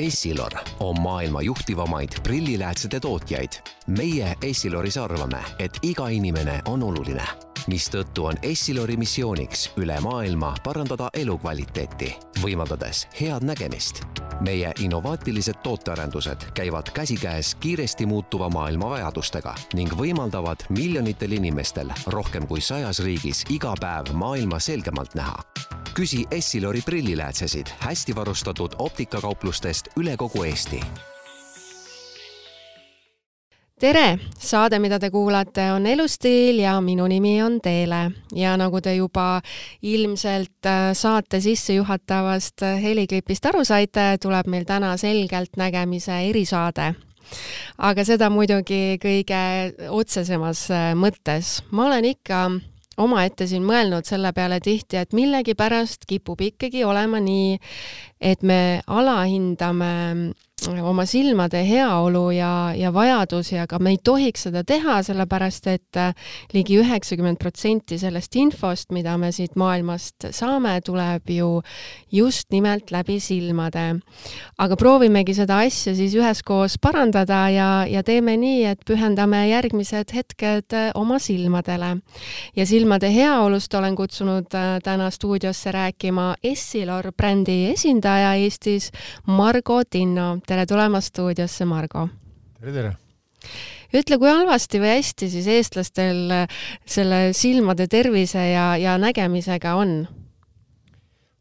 [0.00, 3.52] Essilor on maailma juhtivamaid prilliläätsede tootjaid.
[3.86, 7.24] meie Essiloris arvame, et iga inimene on oluline,
[7.66, 14.00] mistõttu on Essilori missiooniks üle maailma parandada elukvaliteeti, võimaldades head nägemist.
[14.40, 22.60] meie innovaatilised tootearendused käivad käsikäes kiiresti muutuva maailma vajadustega ning võimaldavad miljonitel inimestel rohkem kui
[22.60, 25.44] sajas riigis iga päev maailma selgemalt näha
[26.00, 30.80] küsi Essilori prilliläätsesid hästi varustatud optikakauplustest üle kogu Eesti.
[33.80, 38.94] tere, saade, mida te kuulate, on Elustiil ja minu nimi on Teele ja nagu te
[38.94, 39.42] juba
[39.82, 46.94] ilmselt äh, saate sissejuhatavast heliklipist aru saite, tuleb meil täna selgelt nägemise erisaade
[47.78, 49.44] aga seda muidugi kõige
[49.90, 51.60] otsesemas äh, mõttes.
[51.70, 52.46] ma olen ikka
[53.00, 57.58] omaette siin mõelnud selle peale tihti, et millegipärast kipub ikkagi olema nii,
[58.20, 59.90] et me alahindame
[60.68, 66.14] oma silmade heaolu ja, ja vajadusi, aga me ei tohiks seda teha, sellepärast et äh,
[66.54, 71.62] ligi üheksakümmend protsenti sellest infost, mida me siit maailmast saame, tuleb ju
[72.12, 74.00] just nimelt läbi silmade.
[74.58, 80.76] aga proovimegi seda asja siis üheskoos parandada ja, ja teeme nii, et pühendame järgmised hetked
[80.76, 81.96] äh, oma silmadele.
[82.56, 88.90] ja silmade heaolust olen kutsunud äh, täna stuudiosse rääkima Essilor brändi esindaja Eestis,
[89.26, 92.08] Margo Tinno tere tulemast stuudiosse, Margo!
[92.58, 92.90] tere, tere!
[93.94, 96.32] ütle, kui halvasti või hästi siis eestlastel
[96.82, 99.94] selle silmade tervise ja, ja nägemisega on?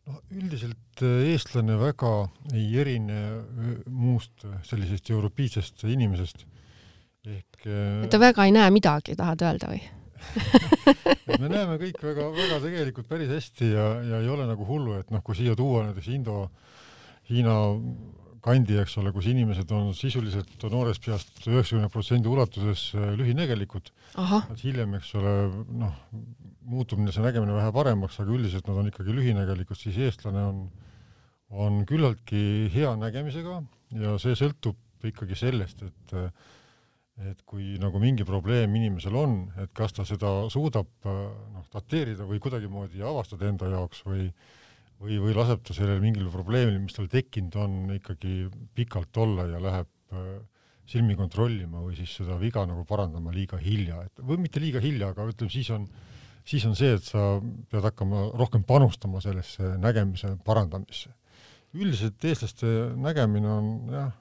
[0.09, 2.13] no üldiselt äh, eestlane väga
[2.53, 6.45] ei erine äh, muust sellisest europiitsest inimesest
[7.25, 9.81] ehk äh, et ta väga ei näe midagi, tahad öelda või
[11.41, 15.25] me näeme kõik väga-väga tegelikult päris hästi ja, ja ei ole nagu hullu, et noh,
[15.25, 16.43] kui siia tuua näiteks Indo,
[17.30, 17.55] Hiina
[18.43, 23.91] kandi, eks ole, kus inimesed on sisuliselt noorest peast üheksakümne protsendi ulatuses äh, lühinägelikud.
[24.51, 25.33] et hiljem, eks ole,
[25.83, 25.95] noh,
[26.69, 30.61] muutub see nägemine vähe paremaks, aga üldiselt nad on ikkagi lühinägelikud, siis eestlane on,
[31.49, 33.61] on küllaltki hea nägemisega
[33.99, 36.17] ja see sõltub ikkagi sellest, et
[37.19, 42.39] et kui nagu mingi probleem inimesel on, et kas ta seda suudab noh, dateerida või
[42.39, 44.58] kuidagimoodi avastada enda jaoks või äh,
[44.99, 49.61] või, või laseb ta sellel mingil probleemil, mis tal tekkinud on, ikkagi pikalt olla ja
[49.64, 50.32] läheb äh,
[50.89, 55.11] silmi kontrollima või siis seda viga nagu parandama liiga hilja, et või mitte liiga hilja,
[55.14, 55.86] aga ütleme, siis on,
[56.48, 57.38] siis on see, et sa
[57.71, 61.14] pead hakkama rohkem panustama sellesse nägemise parandamisse.
[61.77, 62.67] üldiselt eestlaste
[62.98, 64.14] nägemine on jah,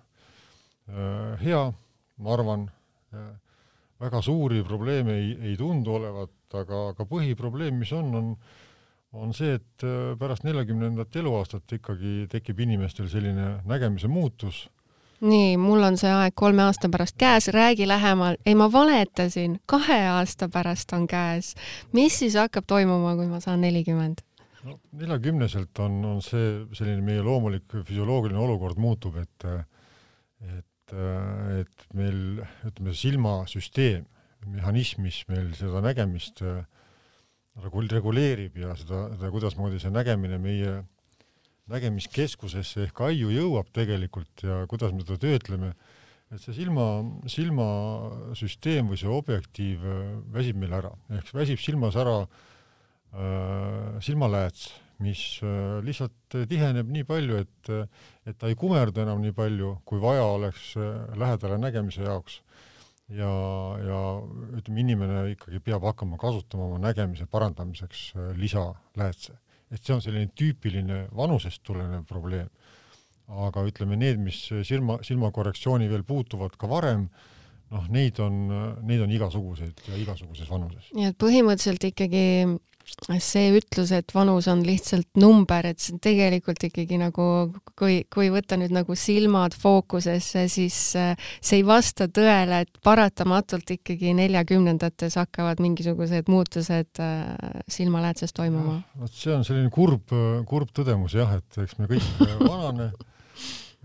[0.92, 1.62] äh, hea,
[2.18, 2.68] ma arvan,
[3.16, 3.30] äh,
[3.98, 8.34] väga suuri probleeme ei, ei tundu olevat, aga, aga põhiprobleem, mis on, on
[9.12, 14.66] on see, et äh, pärast neljakümnendat eluaastat ikkagi tekib inimestel selline nägemise muutus.
[15.20, 18.36] nii, mul on see aeg kolme aasta pärast käes, räägi lähemal.
[18.46, 21.54] ei, ma valetasin, kahe aasta pärast on käes.
[21.92, 24.22] mis siis hakkab toimuma, kui ma saan nelikümmend?
[24.64, 29.50] no neljakümneselt on, on see selline meie loomulik füsioloogiline olukord muutub, et
[30.38, 30.92] et,
[31.60, 34.04] et meil ütleme, silmasüsteem,
[34.46, 36.62] mehhanism, mis meil seda nägemist äh,
[37.64, 40.74] reguleerib ja seda, seda, kuidasmoodi see nägemine meie
[41.68, 45.72] nägemiskeskusesse ehk aiu jõuab tegelikult ja kuidas me seda töötleme,
[46.32, 46.88] et see silma,
[47.28, 50.02] silmasüsteem või see objektiiv äh,
[50.34, 54.68] väsib meil ära, ehk väsib silmas ära äh, silmalääts,
[55.04, 57.72] mis äh, lihtsalt tiheneb nii palju, et,
[58.28, 62.42] et ta ei kumerda enam nii palju, kui vaja oleks äh, lähedale nägemise jaoks
[63.14, 63.32] ja,
[63.84, 64.00] ja
[64.58, 69.38] ütleme, inimene ikkagi peab hakkama kasutama oma nägemise parandamiseks äh, lisaläätse.
[69.68, 72.48] et see on selline tüüpiline vanusest tulenev probleem.
[73.28, 77.08] aga ütleme, need, mis silma, silmakorrektsiooni veel puutuvad ka varem,
[77.68, 78.38] noh, neid on,
[78.88, 80.88] neid on igasuguseid ja igasuguses vanuses.
[80.96, 82.24] nii et põhimõtteliselt ikkagi
[83.22, 87.26] see ütlus, et vanus on lihtsalt number, et see on tegelikult ikkagi nagu,
[87.78, 93.74] kui, kui võtta nüüd nagu silmad fookusesse, siis äh, see ei vasta tõele, et paratamatult
[93.78, 98.80] ikkagi neljakümnendates hakkavad mingisugused muutused äh, silmaläätses toimuma.
[98.98, 100.14] vot see on selline kurb,
[100.48, 102.08] kurb tõdemus jah, et eks me kõik
[102.52, 102.92] vanane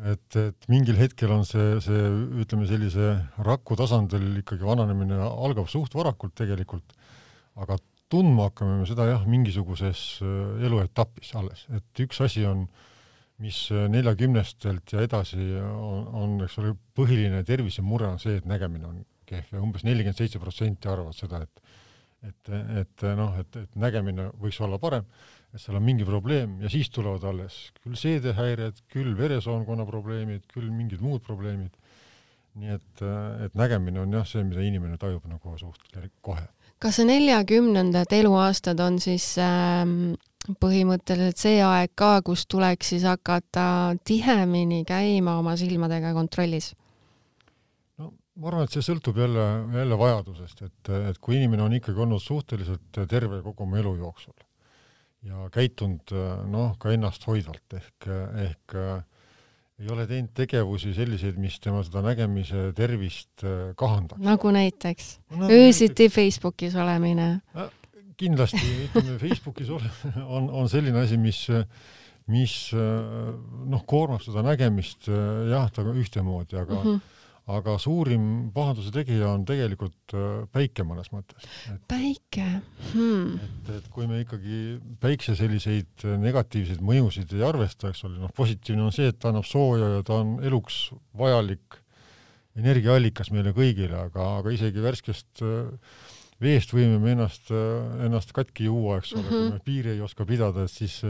[0.01, 2.03] et, et mingil hetkel on see, see
[2.44, 3.13] ütleme sellise
[3.45, 6.95] raku tasandil ikkagi vananemine algab suht varakult tegelikult,
[7.61, 7.77] aga
[8.13, 12.68] tundma hakkame me seda jah, mingisuguses äh, eluetapis alles, et üks asi on,
[13.44, 18.89] mis äh, neljakümnestelt ja edasi on, on, eks ole, põhiline tervisemure on see, et nägemine
[18.89, 21.80] on kehv ja umbes nelikümmend seitse protsenti arvavad seda, et
[22.24, 25.04] et, et noh, et, et nägemine võiks olla parem,
[25.54, 30.69] et seal on mingi probleem ja siis tulevad alles küll seedehäired, küll veresoonkonna probleemid, küll
[30.71, 31.75] mingid muud probleemid.
[32.54, 33.01] nii et,
[33.48, 36.45] et nägemine on jah, see, mida inimene tajub nagu suht kohe.
[36.83, 40.13] Kas see neljakümnendad eluaastad on siis ähm,
[40.59, 43.65] põhimõtteliselt see aeg ka, kus tuleks siis hakata
[44.03, 46.74] tihemini käima oma silmadega kontrollis?
[48.01, 49.45] no ma arvan, et see sõltub jälle,
[49.77, 54.36] jälle vajadusest, et, et kui inimene on ikkagi olnud suhteliselt terve kogu oma elu jooksul
[55.24, 56.12] ja käitunud
[56.51, 58.12] noh, ka ennasthoidvalt ehk,
[58.50, 58.77] ehk
[59.83, 63.44] ei ole teinud tegevusi selliseid, mis tema seda nägemise tervist
[63.80, 64.21] kahandaks.
[64.24, 66.15] nagu näiteks no, öösiti näiteks...
[66.15, 67.27] Facebookis olemine.
[68.18, 69.89] Kindlasti, ütleme Facebookis ole,
[70.24, 71.47] on, on selline asi, mis
[72.31, 77.09] mis noh, koormab seda nägemist jah, ta ühtemoodi, aga mm -hmm
[77.51, 78.25] aga suurim
[78.55, 81.43] pahanduse tegija on tegelikult äh, päike mõnes mõttes.
[81.91, 82.45] päike
[82.93, 83.35] hmm.?
[83.35, 88.31] et, et kui me ikkagi päikse selliseid äh, negatiivseid mõjusid ei arvesta, eks ole, noh,
[88.35, 90.85] positiivne on see, et ta annab sooja ja ta on eluks
[91.19, 91.81] vajalik
[92.59, 95.67] energiaallikas meile kõigile, aga, aga isegi värskest äh,
[96.43, 97.51] veest võime me ennast,
[98.03, 99.49] ennast katki juua, eks ole mm, -hmm.
[99.51, 101.01] kui me piiri ei oska pidada, et siis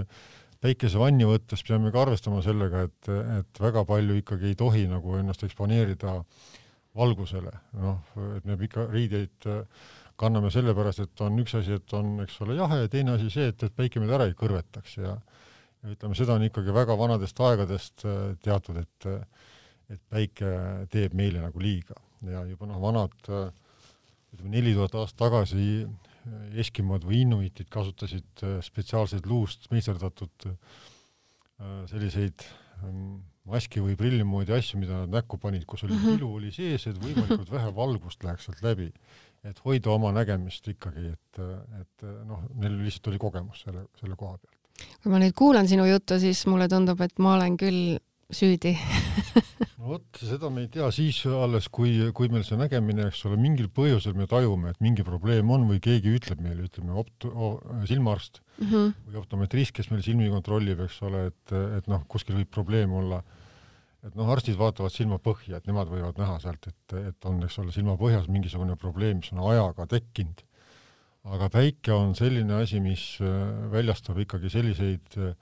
[0.63, 5.44] päikesevanni võttes peame ka arvestama sellega, et, et väga palju ikkagi ei tohi nagu ennast
[5.48, 6.19] eksponeerida
[6.95, 7.51] valgusele,
[7.81, 9.63] noh, et me ikka riideid äh,
[10.19, 13.50] kanname sellepärast, et on üks asi, et on, eks ole, jahe ja teine asi see,
[13.51, 15.18] et, et päike meid ära ei kõrvetaks ja
[15.83, 19.09] ja ütleme, seda on ikkagi väga vanadest aegadest äh, teatud, et
[19.92, 20.50] et päike
[20.89, 21.98] teeb meile nagu liiga.
[22.24, 23.50] Ja juba noh, vanad äh,
[24.33, 25.83] ütleme neli tuhat aastat tagasi
[26.60, 30.56] eskimod või inuitid kasutasid äh, spetsiaalseid luust meisterdatud äh,
[31.92, 32.46] selliseid
[32.84, 36.18] ähm, maski või prilli moodi asju, mida nad näkku panid, kus oli mm -hmm.
[36.18, 38.92] ilu oli sees, et võimalikult vähe valgust läheks sealt läbi.
[39.44, 41.40] et hoida oma nägemist ikkagi, et,
[41.81, 44.88] et noh, neil lihtsalt oli kogemus selle, selle koha pealt.
[45.04, 47.98] kui ma nüüd kuulan sinu juttu, siis mulle tundub, et ma olen küll
[48.38, 48.75] süüdi
[49.83, 53.69] vot, seda me ei tea siis alles, kui, kui meil see nägemine, eks ole, mingil
[53.74, 57.27] põhjusel me tajume, et mingi probleem on või keegi ütleb meile, ütleme opt-,
[57.89, 58.94] silmaarst mm -hmm.
[59.07, 63.24] või optometrist, kes meil silmi kontrollib, eks ole, et, et noh, kuskil võib probleem olla.
[64.03, 67.71] et noh, arstid vaatavad silmapõhja, et nemad võivad näha sealt, et, et on, eks ole,
[67.71, 70.44] silmapõhjas mingisugune probleem, mis on ajaga tekkinud.
[71.24, 75.35] aga päike on selline asi, mis äh, väljastab ikkagi selliseid Äh,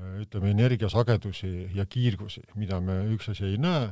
[0.00, 3.90] ütleme, energiasagedusi ja kiirgusi, mida me üks asi ei näe,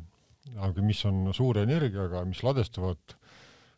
[0.65, 3.17] aga mis on suure energiaga, mis ladestuvad,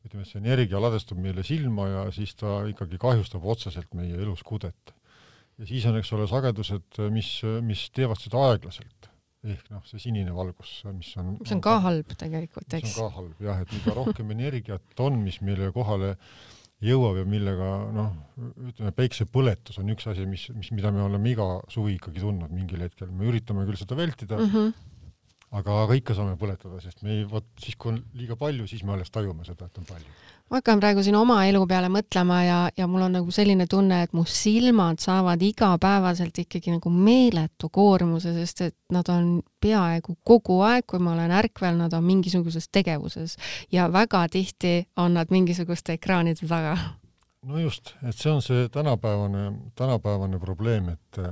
[0.06, 4.94] ütleme, see energia ladestub meile silma ja siis ta ikkagi kahjustab otseselt meie eluskudet.
[5.58, 9.10] ja siis on, eks ole, sagedused, mis, mis teevad seda aeglaselt.
[9.42, 12.94] ehk noh, see sinine valgus, mis on mis on ka halb tegelikult, eks?
[12.94, 16.52] see on ka halb jah, et mida rohkem energiat on, mis meile kohale äh,
[16.82, 18.14] jõuab ja millega noh,
[18.69, 22.82] ütleme päiksepõletus on üks asi, mis, mis, mida me oleme iga suvi ikkagi tundnud mingil
[22.82, 24.73] hetkel, me üritame küll seda vältida mm, -hmm.
[25.61, 28.82] aga, aga ikka saame põletada, sest me ei, vot siis, kui on liiga palju, siis
[28.82, 30.19] me alles tajume seda, et on palju
[30.52, 34.02] ma hakkan praegu siin oma elu peale mõtlema ja, ja mul on nagu selline tunne,
[34.04, 40.58] et mu silmad saavad igapäevaselt ikkagi nagu meeletu koormuse, sest et nad on peaaegu kogu
[40.69, 43.38] aeg, kui ma olen ärkvel, nad on mingisuguses tegevuses
[43.72, 46.76] ja väga tihti on nad mingisuguste ekraanide taga.
[47.48, 51.22] no just, et see on see tänapäevane, tänapäevane probleem, et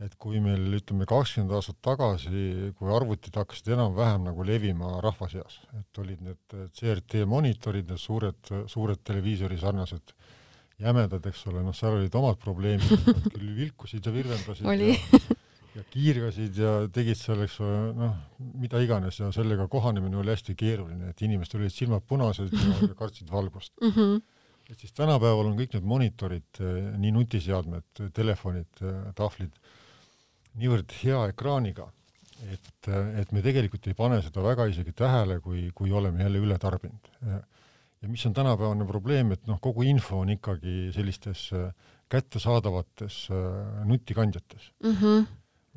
[0.00, 5.58] et kui meil ütleme kakskümmend aastat tagasi, kui arvutid hakkasid enam-vähem nagu levima rahva seas,
[5.76, 10.14] et olid need CRT monitorid, need suured, suured televiisori sarnased
[10.80, 15.20] jämedad, eks ole, noh, seal olid omad probleemid, nad küll vilkusid ja virvendasid ja,
[15.76, 18.16] ja kiirgasid ja tegid seal, eks ole, noh,
[18.62, 23.28] mida iganes ja sellega kohanemine oli hästi keeruline, et inimestel olid silmad punased ja, kartsid
[23.32, 23.96] valgust mm.
[23.96, 24.20] -hmm
[24.70, 26.58] et siis tänapäeval on kõik need monitorid,
[27.02, 28.82] nii nutiseadmed, telefonid,
[29.18, 29.56] tahvlid
[30.60, 31.88] niivõrd hea ekraaniga,
[32.52, 32.90] et,
[33.20, 37.10] et me tegelikult ei pane seda väga isegi tähele, kui, kui oleme jälle üle tarbinud.
[38.00, 41.72] ja mis on tänapäevane probleem, et noh, kogu info on ikkagi sellistes äh,
[42.08, 44.96] kättesaadavates äh, nutikandjates mm.
[44.96, 45.26] -hmm.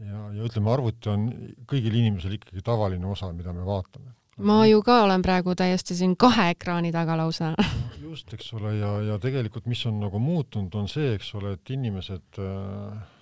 [0.08, 1.30] ja, ja ütleme, arvuti on
[1.68, 4.14] kõigil inimesel ikkagi tavaline osa, mida me vaatame.
[4.38, 7.54] ma ju ka olen praegu täiesti siin kahe ekraani taga lausa
[8.02, 11.70] just, eks ole, ja, ja tegelikult mis on nagu muutunud, on see, eks ole, et
[11.70, 13.13] inimesed äh,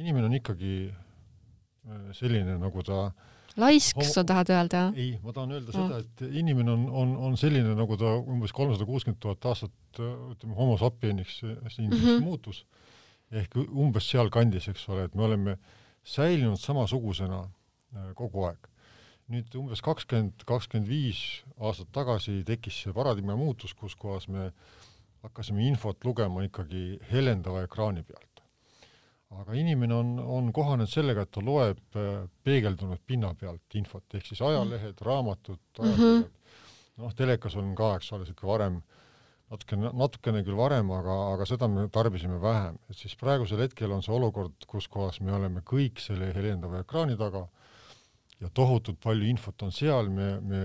[0.00, 3.10] inimene on ikkagi äh, selline, nagu ta
[3.60, 4.82] laisk homo..., sa tahad öelda?
[4.96, 5.76] ei, ma tahan öelda no.
[5.76, 10.56] seda, et inimene on, on, on selline, nagu ta umbes kolmsada kuuskümmend tuhat aastat ütleme,
[10.56, 12.24] homo sapieniks siin mm -hmm.
[12.24, 12.64] muutus.
[13.32, 15.56] ehk umbes sealkandis, eks ole, et me oleme
[16.04, 18.68] säilinud samasugusena äh, kogu aeg.
[19.32, 24.50] nüüd umbes kakskümmend, kakskümmend viis aastat tagasi tekkis see paradigma muutus, kus kohas me
[25.22, 28.31] hakkasime infot lugema ikkagi helendava ekraani pealt
[29.40, 34.28] aga inimene on, on kohanenud sellega, et ta loeb äh, peegeldunud pinna pealt infot, ehk
[34.28, 35.98] siis ajalehed, raamatud, ajakirjad.
[35.98, 38.82] Mm -hmm., noh, telekas on ka, eks ole, sihuke varem
[39.52, 44.04] natukene, natukene küll varem, aga, aga seda me tarbisime vähem, et siis praegusel hetkel on
[44.04, 47.46] see olukord, kus kohas me oleme kõik selle helendava ekraani taga
[48.40, 50.62] ja tohutult palju infot on seal, me, me,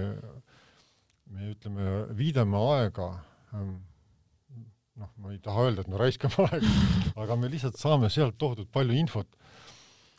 [1.33, 3.09] me ütleme, viidame aega
[3.53, 3.77] ähm,
[4.97, 6.71] noh, ma ei taha öelda, et me raiskame aega,
[7.23, 9.29] aga me lihtsalt saame sealt tohutult palju infot.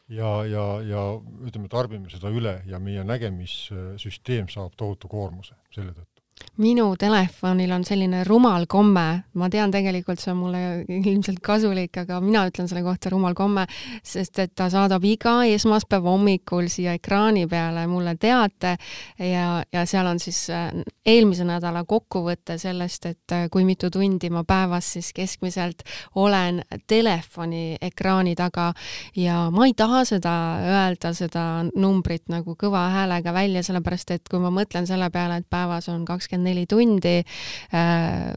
[0.09, 1.03] Ja, ja, ja
[1.45, 6.18] ütleme, tarbime seda üle ja meie nägemissüsteem saab tohutu koormuse selle tõttu
[6.59, 9.07] minu telefonil on selline rumal komme,
[9.39, 13.67] ma tean, tegelikult see on mulle ilmselt kasulik, aga mina ütlen selle kohta rumal komme,
[14.03, 18.75] sest et ta saadab iga esmaspäeva hommikul siia ekraani peale mulle teate
[19.23, 20.73] ja, ja seal on siis äh,
[21.07, 25.87] eelmise nädala kokkuvõte sellest, et äh, kui mitu tundi ma päevas siis keskmiselt
[26.19, 28.73] olen telefoni ekraani taga.
[29.17, 31.45] Ja ma ei taha seda öelda, seda
[31.77, 36.05] numbrit nagu kõva häälega välja, sellepärast et kui ma mõtlen selle peale, et päevas on
[36.09, 37.25] kaks kakskümmend neli tundi.
[37.75, 38.33] Äh,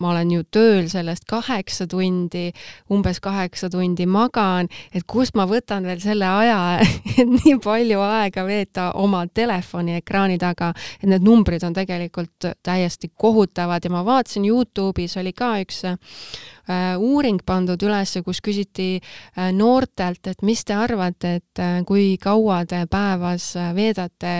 [0.00, 2.52] ma olen ju tööl sellest kaheksa tundi,
[2.94, 6.78] umbes kaheksa tundi magan, et kust ma võtan veel selle aja,
[7.18, 13.10] et nii palju aega veeta oma telefoni ekraani taga, et need numbrid on tegelikult täiesti
[13.16, 13.82] kohutavad.
[13.84, 15.98] Ja ma vaatasin Youtube'is oli ka üks äh,
[16.98, 22.64] uuring pandud üles, kus küsiti äh, noortelt, et mis te arvate, et äh, kui kaua
[22.68, 24.34] te päevas veedate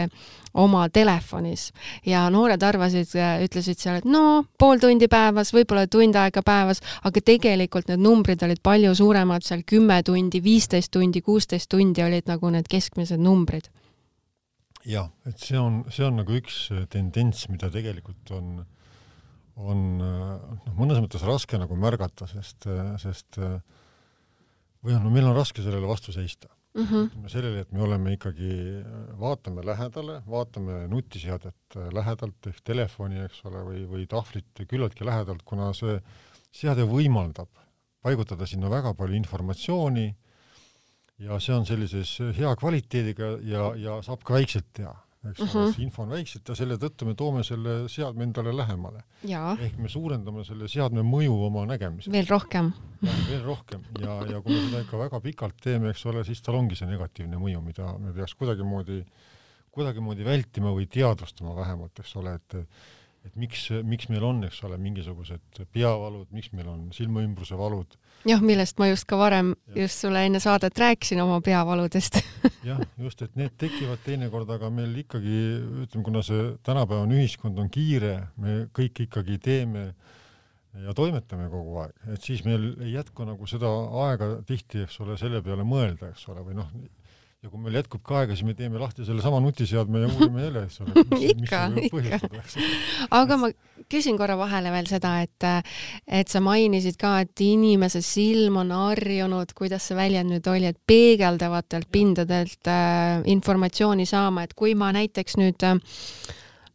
[0.58, 1.68] oma telefonis
[2.06, 3.12] ja noored arvasid,
[3.44, 8.42] ütlesid seal, et no pool tundi päevas, võib-olla tund aega päevas, aga tegelikult need numbrid
[8.46, 13.70] olid palju suuremad, seal kümme tundi, viisteist tundi, kuusteist tundi olid nagu need keskmised numbrid.
[14.88, 18.64] jah, et see on, see on nagu üks tendents, mida tegelikult on,
[19.58, 22.68] on noh, mõnes mõttes raske nagu märgata, sest,
[23.02, 27.28] sest või noh, no meil on raske sellele vastu seista mm -hmm.
[27.28, 28.84] sellele, et me oleme ikkagi,
[29.20, 35.72] vaatame lähedale, vaatame nutiseadet lähedalt ehk telefoni, eks ole, või, või tahvlit küllaltki lähedalt, kuna
[35.72, 35.98] see
[36.52, 37.50] seade võimaldab
[38.02, 40.08] paigutada sinna väga palju informatsiooni
[41.18, 44.94] ja see on sellises hea kvaliteediga ja, ja saab ka väikselt teha
[45.26, 48.52] eks ole mm -hmm., info on väikselt ja selle tõttu me toome selle seadme endale
[48.56, 49.02] lähemale.
[49.60, 52.12] ehk me suurendame selle seadme mõju oma nägemisel.
[52.12, 52.72] veel rohkem.
[53.02, 56.54] veel rohkem ja, ja kui me seda ikka väga pikalt teeme, eks ole, siis tal
[56.54, 59.04] ongi see negatiivne mõju, mida me peaks kuidagimoodi,
[59.70, 62.56] kuidagimoodi vältima või teadvustama vähemalt, eks ole, et
[63.28, 67.96] et miks, miks meil on, eks ole, mingisugused peavalud, miks meil on silmaümbruse valud.
[68.28, 69.84] jah, millest ma just ka varem ja.
[69.84, 72.20] just sulle enne saadet rääkisin oma peavaludest
[72.70, 75.40] jah, just, et need tekivad teinekord, aga meil ikkagi,
[75.86, 79.90] ütleme, kuna see tänapäevane ühiskond on kiire, me kõik ikkagi teeme
[80.84, 83.70] ja toimetame kogu aeg, et siis meil ei jätku nagu seda
[84.04, 86.70] aega tihti, eks ole, selle peale mõelda, eks ole, või noh,
[87.38, 90.62] ja kui meil jätkub ka aega, siis me teeme lahti sellesama nutiseadme ja uurime jälle,
[90.66, 91.04] eks ole.
[91.30, 92.18] ikka, ikka.
[93.14, 93.50] aga ma
[93.92, 95.46] küsin korra vahele veel seda, et,
[96.20, 100.80] et sa mainisid ka, et inimese silm on harjunud, kuidas see väljend nüüd oli, et
[100.90, 105.78] peegeldavatelt pindadelt äh, informatsiooni saama, et kui ma näiteks nüüd äh,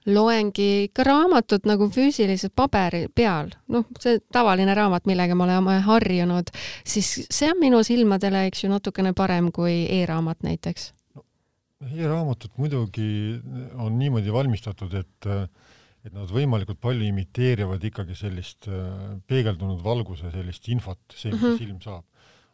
[0.06, 6.52] loengi ikka raamatut nagu füüsiliselt paberi peal, noh, see tavaline raamat, millega me oleme harjunud,
[6.84, 10.92] siis see on minu silmadele, eks ju, natukene parem kui e-raamat näiteks
[11.92, 13.06] e-raamatud muidugi
[13.82, 15.30] on niimoodi valmistatud, et
[16.04, 18.68] et nad võimalikult palju imiteerivad ikkagi sellist
[19.28, 21.58] peegeldunud valguse sellist infot, see, mis mm -hmm.
[21.58, 22.04] silm saab.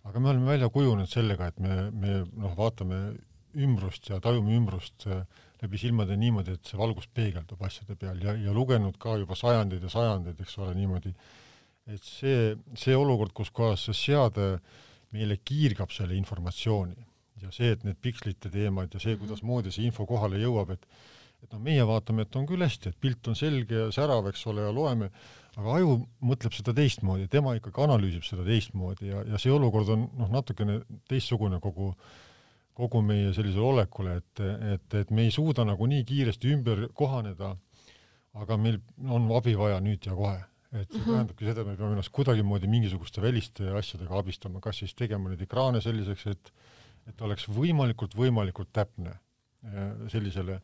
[0.03, 3.15] aga me oleme välja kujunenud sellega, et me, me noh, vaatame
[3.55, 5.25] ümbrust ja tajume ümbrust äh,
[5.63, 9.83] läbi silmade niimoodi, et see valgus peegeldub asjade peal ja, ja lugenud ka juba sajandeid
[9.83, 11.11] ja sajandeid, eks ole, niimoodi,
[11.89, 14.49] et see, see olukord, kus kohas see seade
[15.15, 17.07] meile kiirgab selle informatsiooni
[17.43, 19.25] ja see, et need pikslite teemad ja see, mhm.
[19.25, 20.91] kuidasmoodi see info kohale jõuab, et
[21.39, 24.41] et noh, meie vaatame, et on küll hästi, et pilt on selge ja särav, eks
[24.51, 25.07] ole, ja loeme,
[25.55, 25.93] aga aju
[26.27, 30.81] mõtleb seda teistmoodi, tema ikkagi analüüsib seda teistmoodi ja, ja see olukord on noh, natukene
[31.07, 32.09] teistsugune kogu äh,
[32.79, 34.43] kogu meie sellisele olekule, et,
[34.75, 37.53] et, et me ei suuda nagu nii kiiresti ümber kohaneda,
[38.39, 40.45] aga meil on abi vaja nüüd ja kohe.
[40.69, 41.11] et see mm -hmm.
[41.11, 45.41] tähendabki seda, et me peame ennast kuidagimoodi mingisuguste väliste asjadega abistama, kas siis tegema neid
[45.41, 46.51] ekraane selliseks, et
[47.09, 50.59] et oleks võimalikult, võimalikult täpne eh, sellisele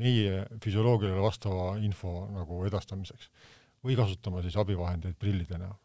[0.00, 3.30] meie füsioloogiale vastava info nagu edastamiseks
[3.84, 5.76] või kasutama siis abivahendeid prillide näol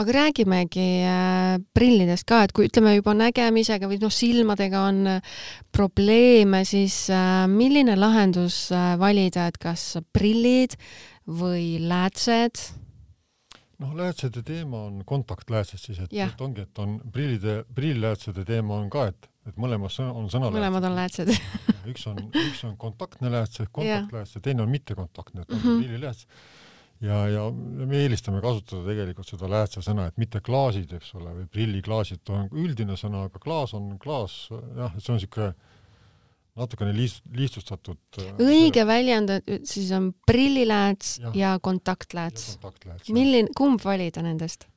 [0.00, 5.40] aga räägimegi äh, prillidest ka, et kui ütleme juba nägemisega või noh, silmadega on äh,
[5.74, 8.68] probleeme, siis äh, milline lahendus
[9.00, 10.78] valida, et kas prillid
[11.26, 12.62] või läätsed?
[13.82, 18.90] noh, läätsede teema on kontaktläätsed siis, et, et ongi, et on prillide, prilliläätsede teema on
[18.92, 21.32] ka, et, et mõlemas on sõna mõlemad on läätsed.
[21.90, 25.68] üks on, üks on kontaktne lääts kontaktlääts ja teine on mittekontaktne, et on Mhm.
[25.68, 26.26] mm -hmm.
[27.02, 31.46] ja, ja me eelistame kasutada tegelikult seda läätse sõna, et mitte klaasid, eks ole, või
[31.52, 35.52] prilliklaasid on üldine sõna, aga klaas on klaas, jah, et see on niisugune
[36.62, 42.58] natukene liist-, lihtsustatud äh, õige väljend et siis on prillilääts ja ja kontaktlääts.
[43.08, 44.68] milline, kumb valida nendest?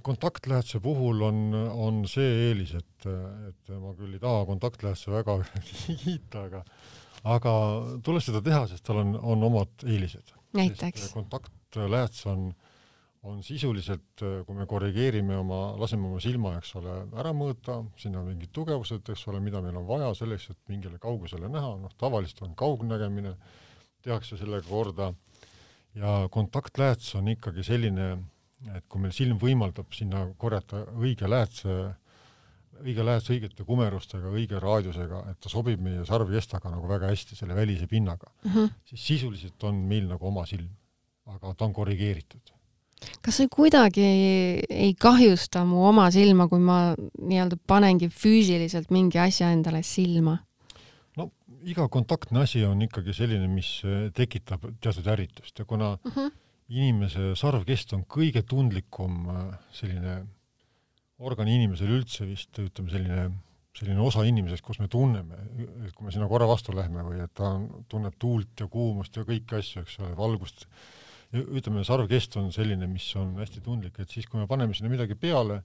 [0.00, 3.06] kontaktläätse puhul on, on see eelis, et,
[3.50, 5.34] et ma küll ei taha kontaktläätse väga
[6.00, 6.62] kiita, aga
[7.28, 7.54] aga
[8.04, 10.32] tuleb seda teha, sest tal on, on omad eelised.
[10.56, 11.10] näiteks?
[11.14, 12.50] kontaktlääts on,
[13.22, 18.52] on sisuliselt, kui me korrigeerime oma, laseme oma silma, eks ole, ära mõõta, sinna mingid
[18.56, 22.54] tugevused, eks ole, mida meil on vaja selleks, et mingile kaugusele näha, noh tavaliselt on
[22.58, 23.34] kaugnägemine,
[24.02, 25.12] tehakse sellega korda
[25.94, 28.12] ja kontaktlääts on ikkagi selline,
[28.74, 31.76] et kui meil silm võimaldab sinna korjata õige läätse,
[32.84, 37.56] õige lääts õigete kumerustega, õige raadiusega, et ta sobib meie sarvikestaga nagu väga hästi selle
[37.56, 38.30] välise pinnaga,
[38.88, 40.70] siis sisuliselt on meil nagu oma silm,
[41.30, 42.56] aga ta on korrigeeritud.
[43.24, 49.18] kas see kuidagi ei, ei kahjusta mu oma silma, kui ma nii-öelda panengi füüsiliselt mingi
[49.18, 50.38] asja endale silma?
[51.16, 51.30] no
[51.64, 56.12] iga kontaktne asi on ikkagi selline, mis eh, tekitab teatud ärritust ja kuna uh.
[56.12, 56.30] -huh.
[56.68, 60.20] inimese sarvkest on kõige tundlikum äh, selline
[61.20, 63.26] organ inimesel üldse vist, ütleme selline,
[63.76, 65.36] selline osa inimesest, kus me tunneme,
[65.86, 69.16] et kui me sinna korra vastu lähme või et ta on, tunneb tuult ja kuumust
[69.16, 70.66] ja kõiki asju, eks ole, valgust,
[71.36, 75.14] ütleme, sarvkest on selline, mis on hästi tundlik, et siis, kui me paneme sinna midagi
[75.18, 75.60] peale,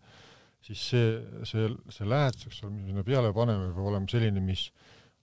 [0.66, 1.08] siis see,
[1.48, 4.68] see, see lääts, eks ole, mis me sinna peale paneme, peab olema selline, mis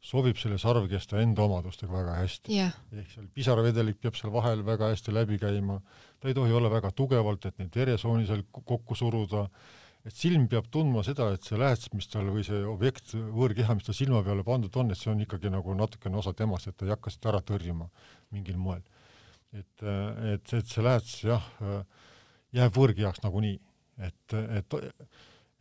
[0.02, 2.56] sobib selle sarvkesta enda omadustega väga hästi.
[2.56, 5.76] Jah, ehk seal pisaravedelik peab seal vahel väga hästi läbi käima,
[6.18, 9.44] ta ei tohi olla väga tugevalt, et neid veresooni seal ko- kokku suruda,
[10.02, 13.86] et silm peab tundma seda, et see lääts, mis tal või see objekt, võõrkeha, mis
[13.86, 16.88] ta silma peale pandud on, et see on ikkagi nagu natukene osa temast, et ta
[16.88, 17.88] ei hakka seda ära tõrjuma
[18.34, 18.82] mingil moel.
[19.52, 19.84] et,
[20.32, 21.44] et, et see lääts jah,
[22.56, 23.58] jääb võõrkehaks nagunii,
[24.08, 24.80] et, et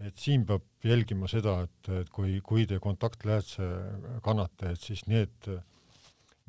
[0.02, 3.68] et siin peab jälgima seda, et, et kui, kui te kontaktläätse
[4.26, 5.50] kannate, et siis need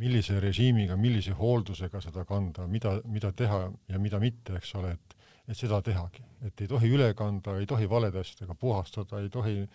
[0.01, 5.17] millise režiimiga, millise hooldusega seda kanda, mida, mida teha ja mida mitte, eks ole, et
[5.49, 9.67] et seda tehagi, et ei tohi üle kanda, ei tohi valede asjadega puhastada, ei tohi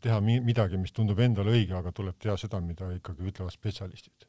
[0.00, 4.26] teha mi-, midagi, mis tundub endale õige, aga tuleb teha seda, mida ikkagi ütlevad spetsialistid.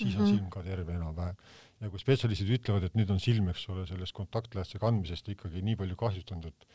[0.00, 0.30] siis on Mhm.
[0.30, 1.36] silm ka terve enam-vähem.
[1.80, 5.76] ja kui spetsialistid ütlevad, et nüüd on silm, eks ole, sellest kontaktläätse kandmisest ikkagi nii
[5.76, 6.66] palju kahjustunud, et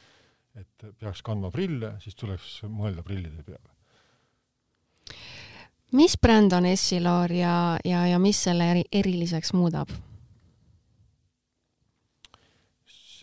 [0.56, 3.70] et peaks kandma prille, siis tuleks mõelda prillide peale.
[5.92, 9.90] mis bränd on Essilor ja, ja, ja mis selle eri, eriliseks muudab?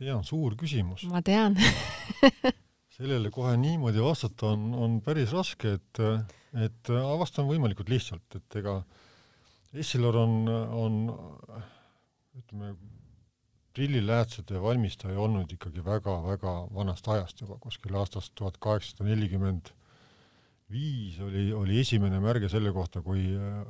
[0.03, 1.07] See on suur küsimus.
[1.11, 1.57] ma tean
[2.97, 6.03] sellele kohe niimoodi vastata on, on päris raske, et,
[6.67, 8.81] et vastan võimalikult lihtsalt, et ega
[9.73, 10.33] Essilor on,
[10.77, 10.97] on
[12.37, 12.75] ütleme,
[13.73, 19.73] prilliläätsede valmistaja olnud ikkagi väga-väga vanast ajast juba, kuskil aastast tuhat kaheksasada nelikümmend
[20.73, 23.63] viis oli, oli esimene märge selle kohta, kui äh,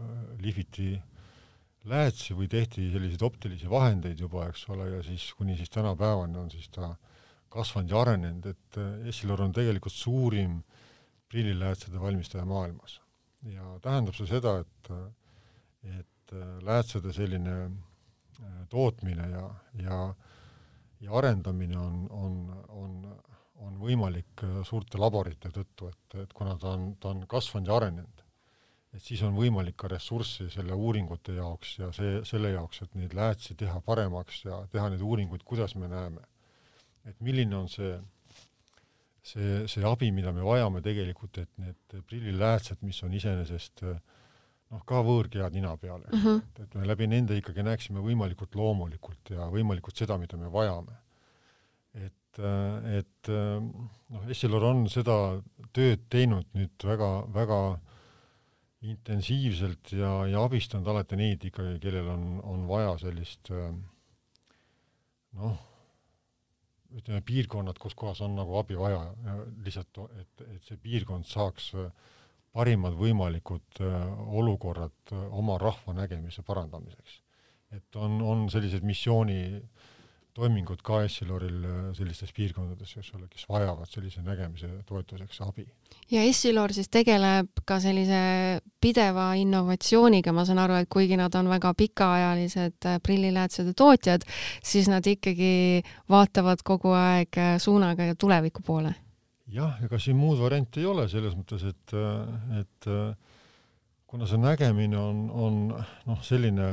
[0.43, 0.97] lihviti
[1.89, 6.51] läätsi või tehti selliseid optilisi vahendeid juba, eks ole, ja siis kuni siis tänapäevani on
[6.51, 6.95] siis ta
[7.53, 10.61] kasvanud ja arenenud, et äh, Essilor on tegelikult suurim
[11.29, 13.01] prilliläätsede valmistaja maailmas.
[13.43, 14.91] ja tähendab see seda, et
[15.83, 19.49] et äh, läätsede selline äh, tootmine ja,
[19.83, 20.15] ja
[21.03, 22.35] ja arendamine on, on,
[22.69, 22.99] on,
[23.67, 27.79] on võimalik äh, suurte laborite tõttu, et, et kuna ta on, ta on kasvanud ja
[27.81, 28.22] arenenud,
[28.93, 33.15] et siis on võimalik ka ressurssi selle uuringute jaoks ja see, selle jaoks, et neid
[33.17, 36.21] läätsi teha paremaks ja teha neid uuringuid, kuidas me näeme.
[37.09, 37.97] et milline on see,
[39.27, 45.01] see, see abi, mida me vajame tegelikult, et need prilliläätsed, mis on iseenesest noh, ka
[45.03, 46.43] võõrkehad nina peale mm, -hmm.
[46.65, 50.99] et me läbi nende ikkagi näeksime võimalikult loomulikult ja võimalikult seda, mida me vajame.
[51.95, 52.43] et,
[52.99, 55.17] et noh, Essilor on seda
[55.73, 57.59] tööd teinud nüüd väga, väga
[58.83, 63.53] intensiivselt ja, ja abistanud alati neid ikkagi, kellel on, on vaja sellist
[65.39, 65.61] noh,
[66.93, 69.05] ütleme piirkonnad, kus kohas on nagu abi vaja,
[69.65, 71.71] lihtsalt et, et see piirkond saaks
[72.53, 73.81] parimad võimalikud
[74.41, 77.21] olukorrad oma rahva nägemise parandamiseks.
[77.73, 79.39] et on, on sellised missiooni
[80.35, 81.65] toimingud ka Essiloril
[81.97, 85.67] sellistes piirkondades, eks ole, kes vajavad sellise nägemise toetuseks abi.
[86.11, 88.23] ja Essilor siis tegeleb ka sellise
[88.81, 94.25] pideva innovatsiooniga, ma saan aru, et kuigi nad on väga pikaajalised prilliläätsede tootjad,
[94.65, 98.95] siis nad ikkagi vaatavad kogu aeg suunaga tuleviku poole
[99.53, 101.95] jah, ega siin muud varianti ei ole selles mõttes, et,
[102.61, 102.89] et
[104.09, 105.61] kuna see nägemine on, on
[106.09, 106.73] noh, selline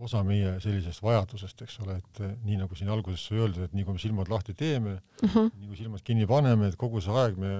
[0.00, 3.84] osa meie sellisest vajadusest, eks ole, et nii nagu siin alguses sai öeldud, et nii
[3.86, 5.32] kui me silmad lahti teeme uh, mhm.
[5.36, 5.50] -huh.
[5.58, 7.52] nii kui silmad kinni paneme, et kogu see aeg me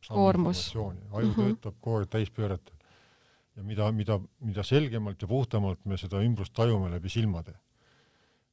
[0.00, 1.40] saame informatsiooni, aju uh mhm.
[1.40, 1.54] -huh.
[1.54, 2.74] töötab kogu aeg täispööratel.
[3.56, 7.54] ja mida, mida, mida selgemalt ja puhtamalt me seda ümbrust tajume läbi silmade,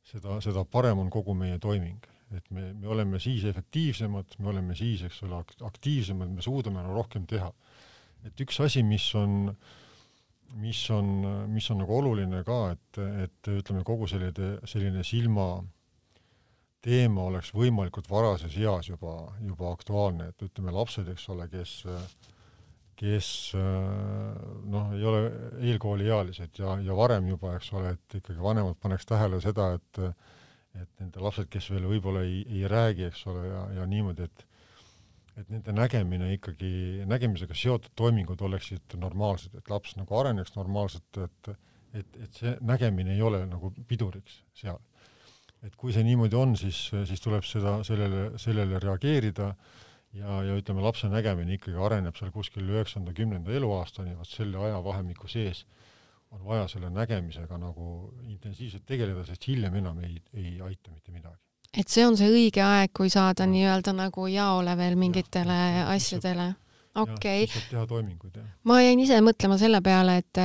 [0.03, 2.05] seda, seda parem on kogu meie toiming
[2.37, 7.25] et me, me oleme siis efektiivsemad, me oleme siis, eks ole, aktiivsemad, me suudame rohkem
[7.27, 7.51] teha.
[8.25, 9.55] et üks asi, mis on,
[10.59, 11.05] mis on,
[11.51, 15.53] mis on nagu oluline ka, et, et ütleme, kogu selline, selline silma
[16.81, 21.79] teema oleks võimalikult varases eas juba, juba aktuaalne, et ütleme, lapsed, eks ole, kes
[23.01, 25.21] kes noh, ei ole
[25.71, 30.03] eelkooliealised ja, ja varem juba, eks ole, et ikkagi vanemad paneks tähele seda, et
[30.71, 34.45] et nende lapsed, kes veel võib-olla ei, ei räägi, eks ole, ja, ja niimoodi, et
[35.39, 36.71] et nende nägemine ikkagi,
[37.07, 41.53] nägemisega seotud toimingud oleksid normaalsed, et laps nagu areneks normaalselt, et
[41.97, 44.79] et, et see nägemine ei ole nagu piduriks seal.
[45.61, 49.51] et kui see niimoodi on, siis, siis tuleb seda, sellele, sellele reageerida
[50.17, 55.29] ja, ja ütleme, lapse nägemine ikkagi areneb seal kuskil üheksanda, kümnenda eluaastani, vot selle ajavahemiku
[55.29, 55.65] sees
[56.31, 57.85] on vaja selle nägemisega nagu
[58.23, 61.50] intensiivselt tegeleda, sest hiljem enam ei, ei aita mitte midagi.
[61.77, 66.51] Et see on see õige aeg, kui saada nii-öelda nagu jaole veel mingitele ja, asjadele?
[66.95, 67.61] okei okay..
[67.69, 68.47] teha toiminguid, jah.
[68.67, 70.41] ma jäin ise mõtlema selle peale, et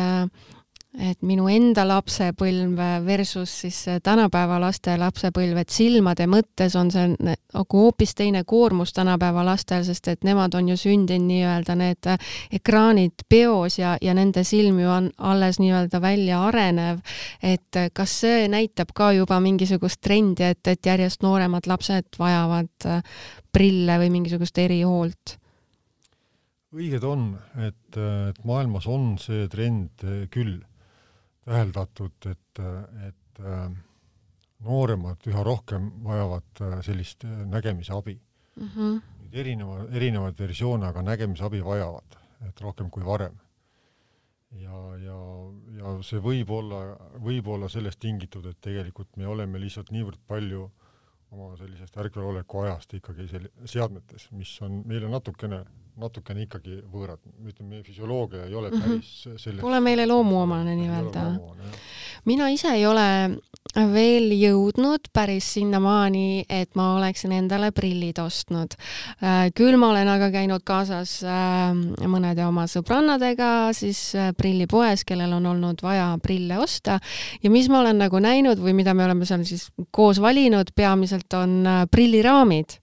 [0.97, 7.81] et minu enda lapsepõlv versus siis tänapäeva laste lapsepõlv, et silmade mõttes on see nagu
[7.83, 12.09] hoopis teine koormus tänapäeva lastel, sest et nemad on ju sündinud nii-öelda need
[12.59, 17.01] ekraanid peos ja, ja nende silm ju on alles nii-öelda välja arenev.
[17.43, 22.89] et kas see näitab ka juba mingisugust trendi, et, et järjest nooremad lapsed vajavad
[23.53, 25.37] prille või mingisugust erihoolt?
[26.77, 27.29] õiged on,
[27.65, 30.59] et, et maailmas on see trend küll
[31.47, 32.61] täheldatud, et,
[33.07, 33.71] et äh,
[34.67, 38.17] nooremad üha rohkem vajavad äh, sellist äh, nägemise abi
[38.57, 38.69] mm.
[38.69, 39.01] -hmm.
[39.33, 43.39] erineva, erinevaid versioone, aga nägemise abi vajavad, et rohkem kui varem.
[44.51, 45.19] ja, ja,
[45.79, 46.81] ja see võib olla,
[47.21, 50.71] võib olla sellest tingitud, et tegelikult me oleme lihtsalt niivõrd palju
[51.31, 55.65] oma sellisest ärkveloleku ajast ikkagi sel-, seadmetes, mis on meile natukene
[55.97, 58.83] natukene ikkagi võõrad, ütleme, meie füsioloogia ei ole mhm.
[58.83, 61.27] päris selles Pole meile loomuomane nii-öelda.
[62.25, 63.07] mina ise ei ole
[63.93, 68.77] veel jõudnud päris sinnamaani, et ma oleksin endale prillid ostnud.
[69.21, 71.75] Äh, küll ma olen aga käinud kaasas äh,
[72.09, 76.99] mõnede oma sõbrannadega siis äh, prillipoes, kellel on olnud vaja prille osta
[77.43, 81.33] ja mis ma olen nagu näinud või mida me oleme seal siis koos valinud, peamiselt
[81.37, 82.79] on prilliraamid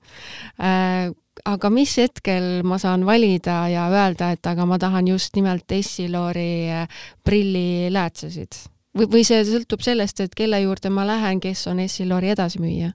[1.45, 6.51] aga mis hetkel ma saan valida ja öelda, et aga ma tahan just nimelt Essilori
[6.71, 8.73] eh, prilliläätsesid?
[8.97, 12.91] või, või see sõltub sellest, et kelle juurde ma lähen, kes on Essilori edasimüüja?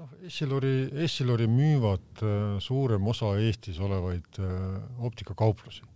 [0.00, 0.74] noh, Essilori,
[1.06, 5.86] Essilori müüvad äh, suurem osa Eestis olevaid äh, optikakauplusi.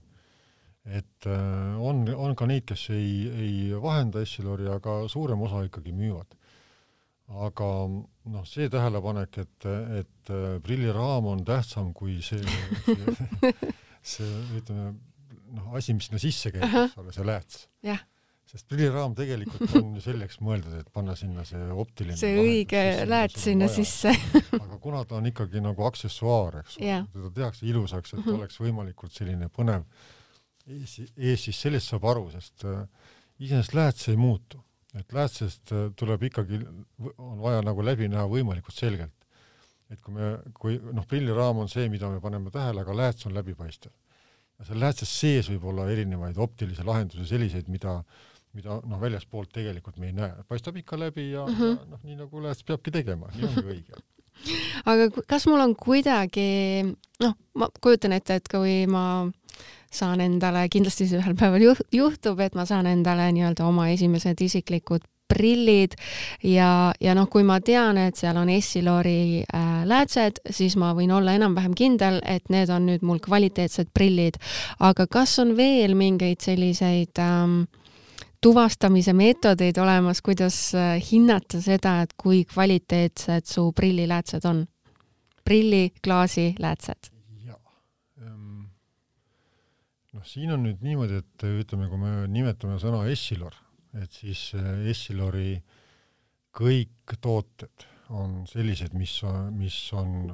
[0.85, 5.93] et äh, on, on ka neid, kes ei, ei vahenda Essilori, aga suurem osa ikkagi
[5.93, 6.41] müüvad
[7.33, 9.69] aga noh, see tähelepanek, et,
[10.01, 12.41] et äh, prilliraam on tähtsam kui see,
[14.05, 14.91] see, ütleme
[15.55, 17.63] noh, asi, mis sinna sisse käib, eks ole, see lääts.
[18.55, 23.49] sest prilliraam tegelikult on ju selleks mõeldud, et panna sinna see optiline see õige lääts
[23.49, 24.13] sinna sisse.
[24.61, 29.17] Aga kuna ta on ikkagi nagu aksessuaar, eks ole, teda tehakse ilusaks, et oleks võimalikult
[29.17, 29.89] selline põnev
[30.69, 32.85] ees, ees, siis sellest saab aru, sest äh,
[33.41, 34.61] iseenesest lääts ei muutu
[34.99, 36.61] et läätsest äh, tuleb ikkagi,
[37.19, 39.15] on vaja nagu läbi näha võimalikult selgelt.
[39.93, 43.35] et kui me, kui noh, prilliraam on see, mida me paneme tähele, aga lääts on
[43.37, 43.93] läbipaistev.
[44.59, 47.99] ja seal läätses sees võib olla erinevaid optilisi lahendusi, selliseid, mida,
[48.55, 51.79] mida noh, väljaspoolt tegelikult me ei näe, paistab ikka läbi ja mm, -hmm.
[51.79, 54.03] ja noh, nii nagu lääts peabki tegema, nii ongi õige
[54.91, 56.49] aga kas mul on kuidagi,
[57.23, 59.05] noh, ma kujutan ette, et kui ma
[59.95, 64.41] saan endale, kindlasti see ühel päeval juht, juhtub, et ma saan endale nii-öelda oma esimesed
[64.45, 65.95] isiklikud prillid
[66.45, 71.15] ja, ja noh, kui ma tean, et seal on Essilori äh, läätsed, siis ma võin
[71.17, 74.37] olla enam-vähem kindel, et need on nüüd mul kvaliteetsed prillid.
[74.81, 77.65] aga kas on veel mingeid selliseid ähm,
[78.45, 84.67] tuvastamise meetodeid olemas, kuidas äh, hinnata seda, et kui kvaliteetsed su prilliläätsed on?
[85.45, 87.11] prilliklaasi läätsed.
[87.45, 87.61] jaa.
[88.21, 88.63] Ehm,
[90.15, 93.57] noh, siin on nüüd niimoodi, et ütleme, kui me nimetame sõna Essilor,
[93.99, 95.57] et siis äh, Essilori
[96.55, 99.17] kõik tooted on sellised, mis,
[99.57, 100.29] mis on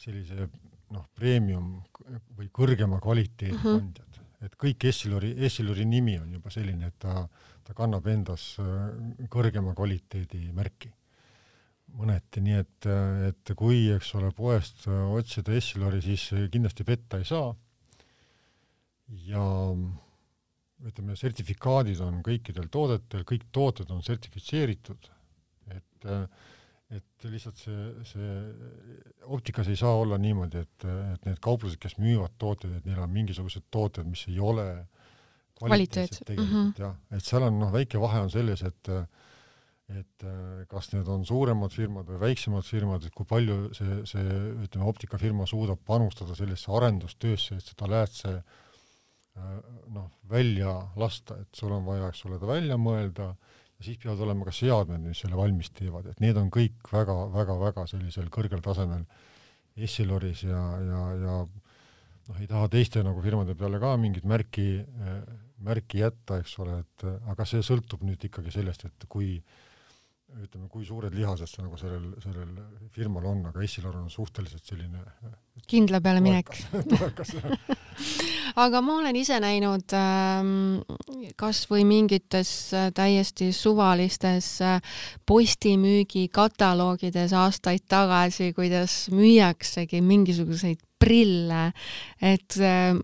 [0.00, 0.48] sellise
[0.92, 1.78] noh, premium
[2.36, 3.78] või kõrgema kvaliteedi mm -hmm.
[3.78, 4.20] kandjad.
[4.44, 7.28] et kõik Essilori, Essilori nimi on juba selline, et ta,
[7.64, 10.92] ta kannab endas äh, kõrgema kvaliteedi märki
[11.94, 12.86] mõneti, nii et,
[13.28, 17.54] et kui, eks ole, poest otsida Essilori, siis kindlasti petta ei saa.
[19.08, 19.44] Ja
[20.84, 25.10] ütleme, sertifikaadid on kõikidel toodetel, kõik tooted on sertifitseeritud,
[25.74, 26.26] et äh,
[26.94, 28.32] et lihtsalt see, see
[29.32, 33.10] optikas ei saa olla niimoodi, et, et need kauplused, kes müüvad tooteid, et neil on
[33.10, 34.66] mingisugused tooted, mis ei ole
[35.58, 36.82] kvaliteetsed tegelikult mm -hmm.
[36.82, 38.92] jah, et seal on noh, väike vahe on selles, et
[39.94, 40.24] et
[40.68, 45.46] kas need on suuremad firmad või väiksemad firmad, et kui palju see, see ütleme, optikafirma
[45.46, 48.32] suudab panustada sellesse arendustöösse, et seda läätse
[49.34, 53.34] noh, välja lasta, et sul on vaja, eks ole, ta välja mõelda.
[53.74, 57.88] Ja siis peavad olema ka seadmed, mis selle valmis teevad, et need on kõik väga-väga-väga
[57.90, 59.02] sellisel kõrgel tasemel
[59.74, 64.68] Essiloris ja, ja, ja noh, ei taha teiste nagu firmade peale ka mingit märki,
[65.66, 69.40] märki jätta, eks ole, et aga see sõltub nüüd ikkagi sellest, et kui
[70.34, 72.54] ütleme, kui suured lihased see nagu sellel, sellel
[72.94, 75.02] firmal on, aga Essilor on suhteliselt selline
[75.70, 76.50] kindla peale minek
[78.56, 80.82] aga ma olen ise näinud ähm,
[81.40, 84.78] kas või mingites äh, täiesti suvalistes äh,
[85.26, 91.68] postimüügi kataloogides aastaid tagasi, kuidas müüaksegi mingisuguseid prille,
[92.22, 92.94] et äh,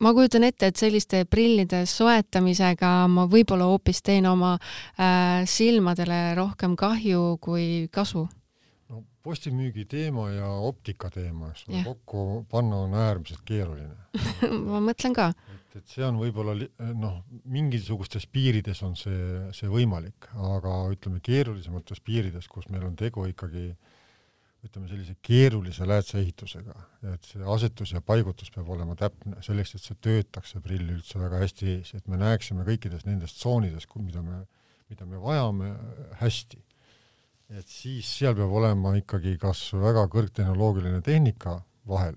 [0.00, 6.76] ma kujutan ette, et selliste prillide soetamisega ma võib-olla hoopis teen oma äh, silmadele rohkem
[6.76, 8.26] kahju kui kasu.
[9.26, 14.22] Postimüügi teema ja optika teema, eks ole, kokku panna on äärmiselt keeruline
[14.70, 15.28] ma mõtlen ka.
[15.54, 16.56] et, et see on võib-olla
[16.94, 23.26] noh, mingisugustes piirides on see, see võimalik, aga ütleme keerulisemates piirides, kus meil on tegu
[23.30, 23.70] ikkagi
[24.66, 26.74] ütleme sellise keerulise läätseehitusega,
[27.12, 31.20] et see asetus ja paigutus peab olema täpne, selleks et see töötaks, see prill üldse
[31.20, 34.42] väga hästi ees, et me näeksime kõikides nendes tsoonides, mida me,
[34.90, 35.72] mida me vajame,
[36.22, 36.62] hästi.
[37.54, 42.16] Et siis seal peab olema ikkagi kas väga kõrgtehnoloogiline tehnika vahel,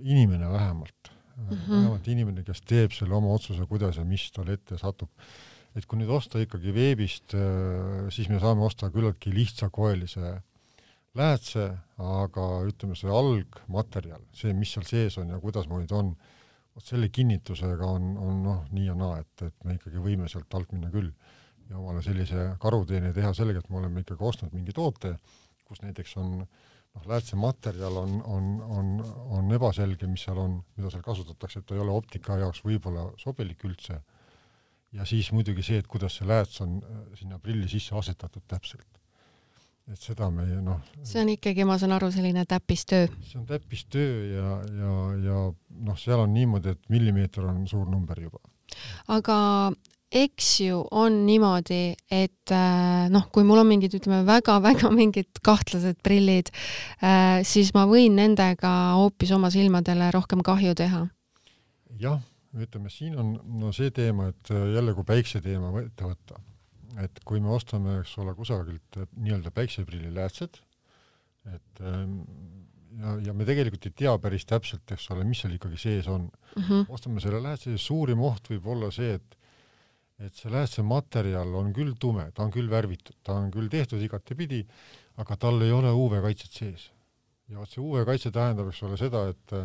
[0.00, 1.70] inimene vähemalt mm, -hmm.
[1.70, 5.10] vähemalt inimene, kes teeb selle oma otsuse, kuidas ja mis talle ette satub.
[5.74, 7.32] et kui nüüd osta ikkagi veebist,
[8.12, 10.42] siis me saame osta küllaltki lihtsakoelise
[11.16, 11.64] läätse,
[11.96, 16.14] aga ütleme, see algmaterjal, see, mis seal sees on ja kuidasmoodi ta on,
[16.76, 20.52] vot selle kinnitusega on, on noh, nii ja naa, et, et me ikkagi võime sealt
[20.56, 21.08] alt minna küll
[21.72, 25.16] ja omale sellise karuteene teha sellega, et me oleme ikkagi ostnud mingi toote,
[25.64, 28.94] kus näiteks on noh, läätsematerjal on, on, on,
[29.38, 33.08] on ebaselge, mis seal on, mida seal kasutatakse, et ta ei ole optika jaoks võib-olla
[33.22, 34.02] sobilik üldse.
[34.92, 39.00] ja siis muidugi see, et kuidas see lääts on äh, sinna prilli sisse asetatud täpselt
[39.90, 40.82] et seda me noh.
[41.02, 43.08] see on ikkagi, ma saan aru, selline täppistöö.
[43.26, 44.92] see on täppistöö ja, ja,
[45.26, 45.38] ja
[45.88, 48.38] noh, seal on niimoodi, et millimeeter on suur number juba.
[49.08, 49.38] aga
[50.12, 56.02] eks ju on niimoodi, et äh, noh, kui mul on mingid, ütleme väga-väga mingid kahtlased
[56.04, 56.52] prillid,
[57.00, 61.06] äh, siis ma võin nendega hoopis oma silmadele rohkem kahju teha.
[62.00, 62.22] jah,
[62.56, 66.40] ütleme, siin on no see teema, et jälle, kui päikseteema ette võtta
[67.00, 70.58] et kui me ostame, eks ole, kusagilt äh, nii-öelda päikseprilliläätsed,
[71.52, 72.18] et ähm,
[73.00, 76.28] ja, ja me tegelikult ei tea päris täpselt, eks ole, mis seal ikkagi sees on
[76.28, 76.62] mm.
[76.62, 76.84] -hmm.
[76.92, 79.38] ostame selle läätse, suurim oht võib olla see, et
[80.22, 84.02] et see läätse materjal on küll tume, ta on küll värvitud, ta on küll tehtud
[84.04, 84.62] igatepidi,
[85.22, 86.90] aga tal ei ole UV-kaitset sees.
[87.50, 89.56] ja vot see UV-kaitse tähendab, eks ole, seda, et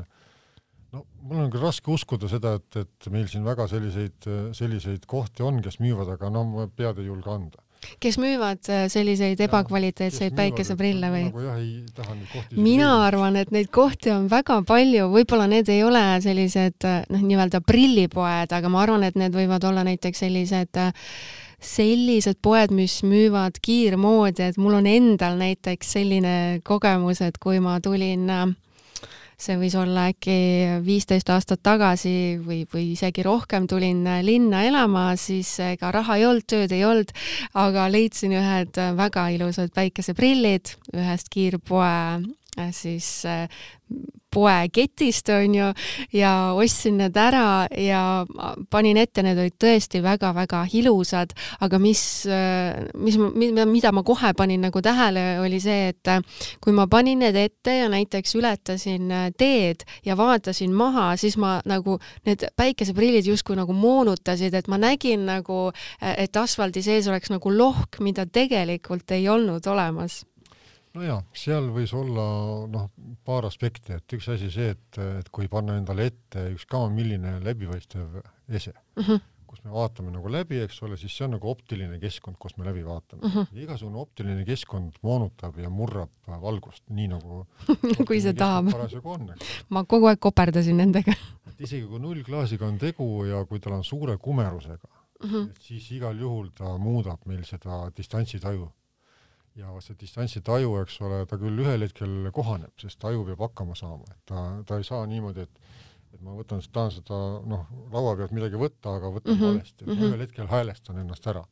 [0.95, 5.45] no mul on küll raske uskuda seda, et, et meil siin väga selliseid, selliseid kohti
[5.45, 7.63] on, kes müüvad, aga no ma pead ei julge anda.
[8.03, 11.23] Kes müüvad äh, selliseid ebakvaliteetseid päikeseprille või?
[11.29, 15.49] nagu jah, ei taha neid kohti mina arvan, et neid kohti on väga palju, võib-olla
[15.51, 19.85] need ei ole sellised äh, noh, nii-öelda prillipoed, aga ma arvan, et need võivad olla
[19.87, 20.93] näiteks sellised äh,
[21.63, 26.35] sellised poed, mis müüvad kiirmoodi, et mul on endal näiteks selline
[26.67, 28.45] kogemus, et kui ma tulin äh,
[29.37, 30.37] see võis olla äkki
[30.85, 36.47] viisteist aastat tagasi või, või isegi rohkem, tulin linna elama, siis ega raha ei olnud,
[36.49, 37.13] tööd ei olnud,
[37.53, 42.27] aga leidsin ühed väga ilusad päikeseprillid ühest kiirpoe äh,
[42.71, 43.25] siis
[44.33, 45.69] poeketist onju
[46.13, 48.01] ja ostsin need ära ja
[48.69, 52.01] panin ette, need olid tõesti väga-väga ilusad, aga mis,
[52.99, 53.17] mis,
[53.55, 56.11] mida ma kohe panin nagu tähele, oli see, et
[56.63, 61.97] kui ma panin need ette ja näiteks ületasin teed ja vaatasin maha, siis ma nagu
[62.27, 65.69] need päikeseprillid justkui nagu moonutasid, et ma nägin nagu,
[66.01, 70.25] et asfaldi sees oleks nagu lohk, mida tegelikult ei olnud olemas
[70.97, 72.25] nojah, seal võis olla
[72.71, 72.89] noh,
[73.27, 78.19] paar aspekti, et üks asi see, et, et kui panna endale ette ükskõik milline läbipaistev
[78.47, 79.21] ese mm, -hmm.
[79.47, 82.65] kus me vaatame nagu läbi, eks ole, siis see on nagu optiline keskkond, kus me
[82.67, 83.33] läbi vaatame mm.
[83.33, 83.63] -hmm.
[83.63, 87.45] igasugune optiline keskkond moonutab ja murrab valgust, nii nagu
[88.07, 88.71] kui see tahab.
[88.71, 89.33] parasjagu on,
[89.69, 91.13] ma kogu aeg koperdasin nendega
[91.49, 94.87] et isegi kui nullklaasiga on tegu ja kui tal on suure kumerusega
[95.23, 95.49] mm, -hmm.
[95.59, 98.71] siis igal juhul ta muudab meil seda distantsitaju
[99.57, 103.75] ja see distantsi taju, eks ole, ta küll ühel hetkel kohaneb, sest taju peab hakkama
[103.77, 105.67] saama, et ta, ta ei saa niimoodi, et
[106.17, 109.57] et ma võtan, tahan seda noh, laua pealt midagi võtta, aga võtan mm -hmm.
[109.57, 111.43] valesti, et ma ühel hetkel häälestan ennast ära.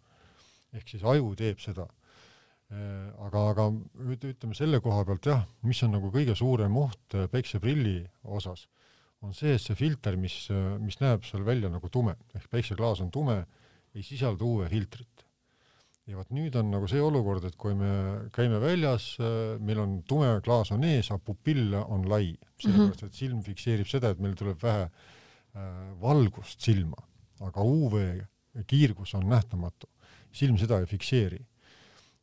[0.75, 1.87] ehk siis aju teeb seda.
[2.71, 3.65] Äh, aga, aga
[4.11, 8.67] ütleme selle koha pealt jah, mis on nagu kõige suurem oht äh, päikseprilli osas,
[9.21, 13.01] on see, et see filter, mis, äh, mis näeb seal välja nagu tume, ehk päikseklaas
[13.01, 13.45] on tume,
[13.93, 15.24] ei sisalda UV-filtrit
[16.05, 17.89] ja vot nüüd on nagu see olukord, et kui me
[18.35, 19.15] käime väljas,
[19.65, 23.09] meil on tume klaas on ees, aga pupill on lai, sellepärast mhm.
[23.09, 25.67] et silm fikseerib seda, et meil tuleb vähe äh,
[26.01, 27.01] valgust silma,
[27.45, 27.99] aga UV
[28.69, 29.89] kiirgus on nähtamatu.
[30.35, 31.39] silm seda ei fikseeri.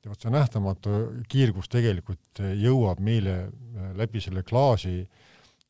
[0.04, 0.90] ja vot see nähtamatu
[1.28, 5.08] kiirgus tegelikult jõuab meile äh, läbi selle klaasi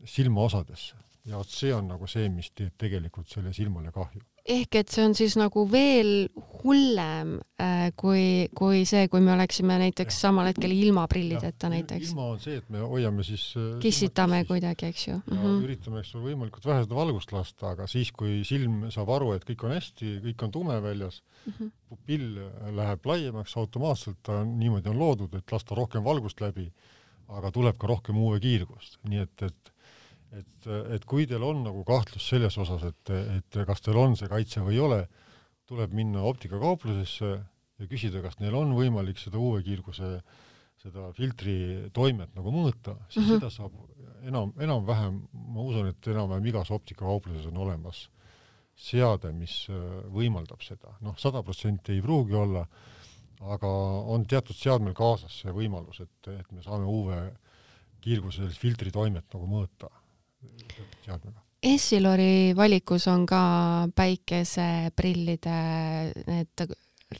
[0.04, 4.90] silmaosadesse ja vot see on nagu see, mis teeb tegelikult selle silmale kahju ehk et
[4.90, 6.28] see on siis nagu veel
[6.62, 12.10] hullem äh, kui, kui see, kui me oleksime näiteks samal hetkel ilma prillideta näiteks.
[12.10, 15.14] ilma on see, et me hoiame siis äh, kissitame kuidagi, eks ju.
[15.14, 15.64] ja mm -hmm.
[15.66, 19.46] üritame, eks ole, võimalikult vähe seda valgust lasta, aga siis, kui silm saab aru, et
[19.46, 21.70] kõik on hästi, kõik on tume väljas mm, -hmm.
[21.88, 22.40] pupill
[22.78, 26.72] läheb laiemaks automaatselt, ta on, niimoodi on loodud, et lasta rohkem valgust läbi,
[27.28, 29.71] aga tuleb ka rohkem UV kiirgust, nii et, et
[30.38, 34.30] et, et kui teil on nagu kahtlus selles osas, et, et kas teil on see
[34.30, 35.00] kaitse või ei ole,
[35.68, 40.14] tuleb minna optikakauplusesse ja küsida, kas neil on võimalik seda UV-kiirguse,
[40.82, 41.56] seda filtri
[41.94, 43.40] toimet nagu mõõta, siis mm -hmm.
[43.40, 48.08] seda saab enam, enam-vähem, ma usun, et enam-vähem igas optikakaupluses on olemas
[48.74, 49.76] seade, mis äh,
[50.10, 52.66] võimaldab seda, noh, sada protsenti ei pruugi olla,
[53.52, 53.68] aga
[54.14, 57.16] on teatud seadmel kaasas see võimalus, et, et me saame UV
[58.02, 59.90] kiirguse filtri toimet nagu mõõta
[61.04, 61.38] seadmega.
[61.62, 63.42] Essilori valikus on ka
[63.94, 65.58] päikeseprillide
[66.26, 66.64] need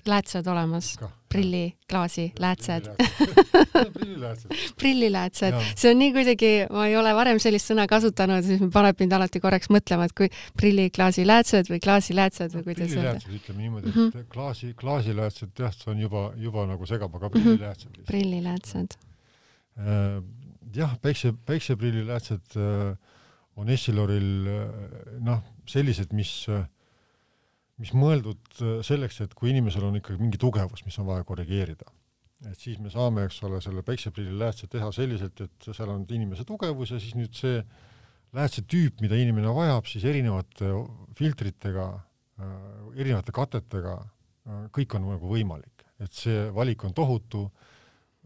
[0.07, 2.89] läätsed olemas, prilli, klaasi, läätsed.
[4.79, 9.17] prilliläätsed, see on nii kuidagi, ma ei ole varem sellist sõna kasutanud, siis paneb mind
[9.19, 13.17] alati korraks mõtlema, et kui prilliklaasi läätsed või klaasiläätsed või kuidas öelda.
[13.29, 14.29] ütleme niimoodi, et mm -hmm.
[14.33, 17.97] klaasi, klaasiläätsed jah, see on juba, juba nagu segab, aga prilliläätsed mm.
[18.01, 18.07] -hmm.
[18.07, 18.99] prilliläätsed.
[20.75, 22.97] Jah, päikse, päikseprilliläätsed äh,
[23.61, 24.29] on Essiloril
[25.25, 26.33] noh, sellised, mis,
[27.81, 31.89] mis mõeldud selleks, et kui inimesel on ikkagi mingi tugevus, mis on vaja korrigeerida,
[32.49, 36.47] et siis me saame, eks ole, selle päikseprillil läätse teha selliselt, et seal on inimese
[36.49, 37.61] tugevus ja siis nüüd see
[38.33, 40.71] läätse tüüp, mida inimene vajab, siis erinevate
[41.19, 41.91] filtritega,
[42.97, 43.99] erinevate katetega,
[44.75, 47.45] kõik on nagu võimalik, et see valik on tohutu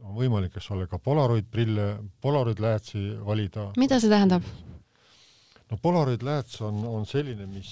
[0.04, 1.86] on võimalik, eks ole, ka Polaroid prille,
[2.20, 3.70] Polaroid läätsi valida.
[3.80, 4.44] mida see tähendab?
[5.70, 7.70] No Polaroid lääts on, on selline, mis,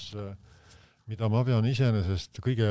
[1.10, 2.68] mida ma pean iseenesest kõige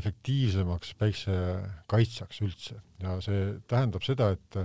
[0.00, 4.64] efektiivsemaks päiksekaitsjaks üldse ja see tähendab seda, et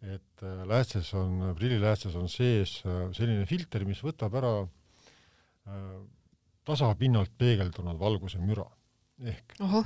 [0.00, 2.78] et läätses on, prilliläätses on sees
[3.12, 5.98] selline filter, mis võtab ära äh,
[6.64, 8.64] tasapinnalt peegeldunud valguse müra
[9.20, 9.82] ehk Oho.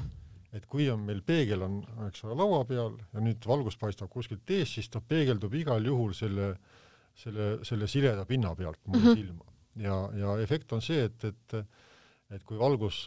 [0.55, 4.55] et kui on meil peegel on, eks ole, laua peal ja nüüd valgus paistab kuskilt
[4.55, 6.84] ees, siis ta peegeldub igal juhul selle äh,
[7.15, 9.17] selle, selle sileda pinna pealt mulle mm -hmm.
[9.17, 9.45] silma.
[9.77, 11.65] ja, ja efekt on see, et, et
[12.35, 13.05] et kui valgus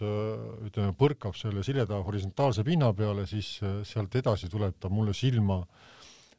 [0.64, 5.66] ütleme, põrkab selle sileda horisontaalse pinna peale, siis sealt edasi tuleb ta mulle silma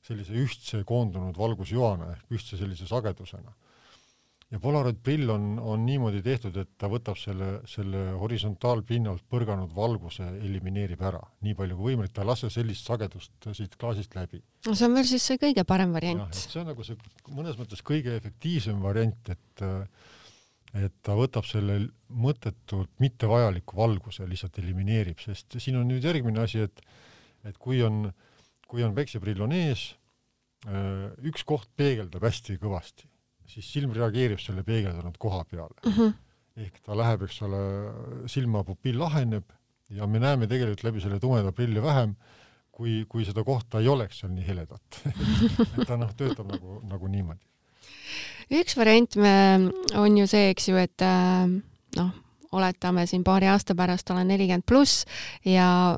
[0.00, 3.52] sellise ühtse koondunud valgusjoana ehk ühtse sellise sagedusena
[4.48, 10.24] ja Polaroid prill on, on niimoodi tehtud, et ta võtab selle, selle horisontaalpinnalt põrganud valguse,
[10.40, 14.40] elimineerib ära nii palju kui võimalik, ta ei lase sellist sagedust siit klaasist läbi.
[14.66, 16.32] no see on veel siis see kõige parem variant.
[16.32, 16.96] see on nagu see
[17.28, 19.66] mõnes mõttes kõige efektiivsem variant, et
[20.76, 21.78] et ta võtab selle
[22.12, 26.82] mõttetult mittevajaliku valguse, lihtsalt elimineerib, sest siin on nüüd järgmine asi, et
[27.46, 28.08] et kui on,
[28.68, 29.90] kui on päikseprill on ees
[31.28, 33.06] üks koht peegeldab hästi kõvasti,
[33.48, 35.92] siis silm reageerib selle peegeldunud koha peale mm.
[35.92, 36.12] -hmm.
[36.64, 37.62] ehk ta läheb, eks ole,
[38.30, 39.48] silmapupill laheneb
[39.90, 42.14] ja me näeme tegelikult läbi selle tumeda prilli vähem,
[42.72, 45.02] kui, kui seda kohta ei oleks seal nii heledat
[45.78, 47.44] et ta noh, töötab nagu, nagu niimoodi.
[48.60, 49.34] üks variant me,
[49.96, 51.48] on ju see, eks ju, et äh,
[51.96, 52.14] noh,
[52.52, 55.04] oletame siin paari aasta pärast olen nelikümmend pluss
[55.44, 55.96] ja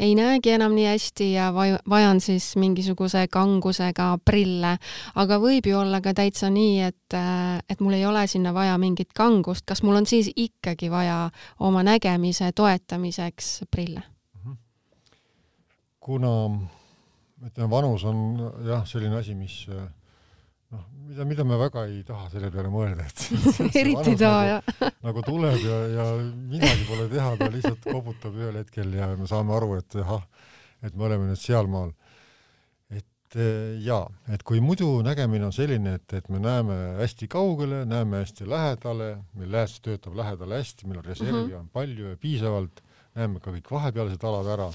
[0.00, 1.50] ei näegi enam nii hästi ja
[1.88, 4.76] vajan siis mingisuguse kangusega prille,
[5.14, 7.16] aga võib ju olla ka täitsa nii, et,
[7.68, 11.28] et mul ei ole sinna vaja mingit kangust, kas mul on siis ikkagi vaja
[11.60, 14.02] oma nägemise toetamiseks prille?
[14.40, 14.56] Mhm.
[16.00, 16.34] kuna
[17.44, 19.66] ütleme, vanus on jah, selline asi, mis
[20.70, 23.24] noh, mida, mida me väga ei taha selle peale mõelda, et
[23.82, 24.92] eriti ei taha, nagu, jah.
[25.06, 26.06] nagu tuleb ja, ja
[26.52, 30.22] midagi pole teha, ta lihtsalt koputab ühel hetkel ja me saame aru, et ahah,
[30.86, 31.92] et me oleme nüüd sealmaal.
[32.90, 34.04] et eh, jaa,
[34.34, 39.10] et kui muidu nägemine on selline, et, et me näeme hästi kaugele, näeme hästi lähedale,
[39.38, 41.60] meil lääs töötab lähedale hästi, meil on reservi mm -hmm.
[41.60, 42.82] on palju ja piisavalt,
[43.14, 44.70] näeme ka kõik vahepealsed alad ära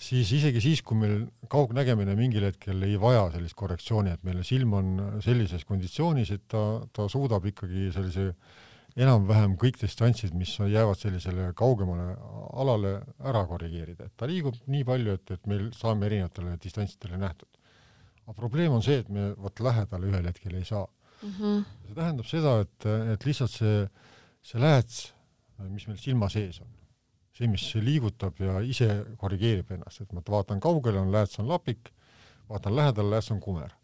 [0.00, 4.74] siis isegi siis, kui meil kaugnägemine mingil hetkel ei vaja sellist korrektsiooni, et meil silm
[4.78, 4.90] on
[5.24, 6.64] sellises konditsioonis, et ta,
[6.96, 8.30] ta suudab ikkagi sellise
[8.98, 12.14] enam-vähem kõik distantsid, mis jäävad sellisele kaugemale
[12.58, 17.48] alale, ära korrigeerida, et ta liigub nii palju, et, et meil saame erinevatele distantsidele nähtud.
[18.24, 20.86] aga probleem on see, et me vot lähedale ühel hetkel ei saa
[21.22, 21.30] mm.
[21.38, 21.64] -hmm.
[21.86, 23.88] see tähendab seda, et, et lihtsalt see,
[24.42, 25.14] see lääts,
[25.68, 26.68] mis meil silma sees on,
[27.40, 28.88] see, mis liigutab ja ise
[29.20, 31.92] korrigeerib ennast, et ma vaatan kaugele, on lääts on lapik,
[32.50, 33.76] vaatan lähedale, lääts on kumer.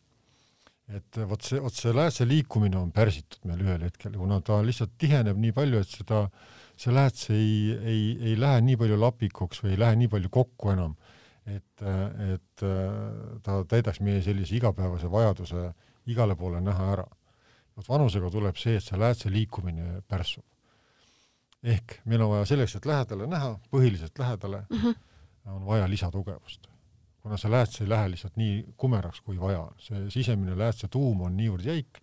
[0.86, 4.92] et vot see, vot see läätse liikumine on pärsitud meil ühel hetkel, kuna ta lihtsalt
[4.98, 6.20] tiheneb nii palju, et seda,
[6.78, 10.70] see lääts ei, ei, ei lähe nii palju lapikuks või ei lähe nii palju kokku
[10.76, 10.94] enam,
[11.42, 12.64] et, et
[13.42, 15.72] ta täidaks meie sellise igapäevase vajaduse
[16.06, 17.08] igale poole näha ära.
[17.76, 20.46] vot vanusega tuleb see, et see läätse liikumine pärsub
[21.66, 24.96] ehk meil on vaja selleks, et lähedale näha, põhiliselt lähedale mm, -hmm.
[25.52, 26.66] on vaja lisatugevust.
[27.22, 31.24] kuna see lääts ei lähe lihtsalt nii kumeraks, kui vaja on, see sisemine läätse tuum
[31.26, 31.98] on niivõrd jäik,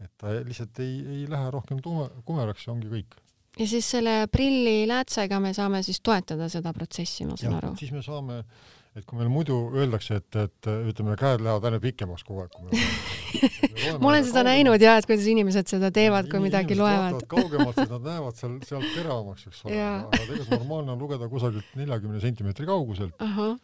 [0.00, 3.16] et ta lihtsalt ei, ei lähe rohkem tume, kumeraks ja ongi kõik.
[3.58, 7.76] ja siis selle prilli läätsega me saame siis toetada seda protsessi, ma saan ja, aru?
[7.76, 11.80] siis me saame äh, et kui meil muidu öeldakse, et, et ütleme, käed lähevad aina
[11.82, 16.28] pikemaks kogu aeg, kui me ma olen seda näinud ja, et kuidas inimesed seda teevad,
[16.30, 17.22] kui midagi loevad.
[17.30, 21.76] kaugemalt, siis nad näevad seal, sealt teravamaks, eks ole, aga tegelikult normaalne on lugeda kusagilt
[21.78, 23.36] neljakümne sentimeetri kauguselt uh.
[23.36, 23.54] -huh.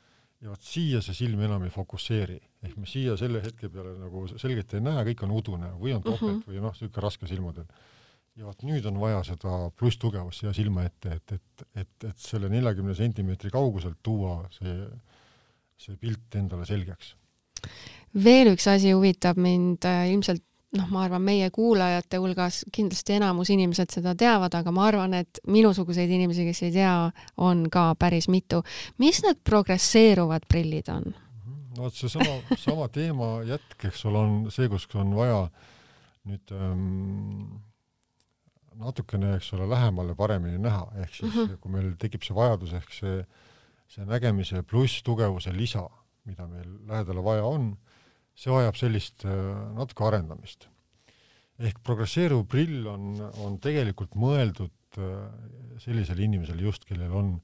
[0.44, 4.28] ja vot siia see silm enam ei fokusseeri, ehk me siia selle hetke peale nagu
[4.36, 6.46] selgelt ei näe, kõik on udune või on topelt uh -huh.
[6.52, 7.66] või noh, niisugune raske silmadel
[8.34, 12.48] ja vot nüüd on vaja seda plusstugevust siia silma ette, et, et, et, et selle
[12.50, 14.88] neljakümne sentimeetri kauguselt tuua see
[15.84, 17.14] see pilt endale selgeks.
[18.24, 20.44] veel üks asi huvitab mind äh, ilmselt
[20.78, 25.40] noh, ma arvan, meie kuulajate hulgas kindlasti enamus inimesed seda teavad, aga ma arvan, et
[25.50, 26.94] minusuguseid inimesi, kes ei tea,
[27.46, 28.62] on ka päris mitu.
[28.98, 31.12] mis need progresseeruvad prillid on?
[31.74, 35.46] no vot seesama, sama teema jätk, eks ole, on see, kus on vaja
[36.24, 37.56] nüüd ähm,
[38.78, 41.58] natukene, eks ole, lähemale paremini näha, ehk siis mm -hmm.
[41.60, 43.42] kui meil tekib see vajadus, ehk see äh,
[43.90, 45.84] see nägemise pluss tugevuse lisa,
[46.28, 47.72] mida meil lähedale vaja on,
[48.34, 49.34] see vajab sellist äh,
[49.76, 50.68] natuke arendamist.
[51.58, 53.12] ehk progresseeruv prill on,
[53.44, 55.26] on tegelikult mõeldud äh,
[55.78, 57.36] sellisele inimesele just, kellel on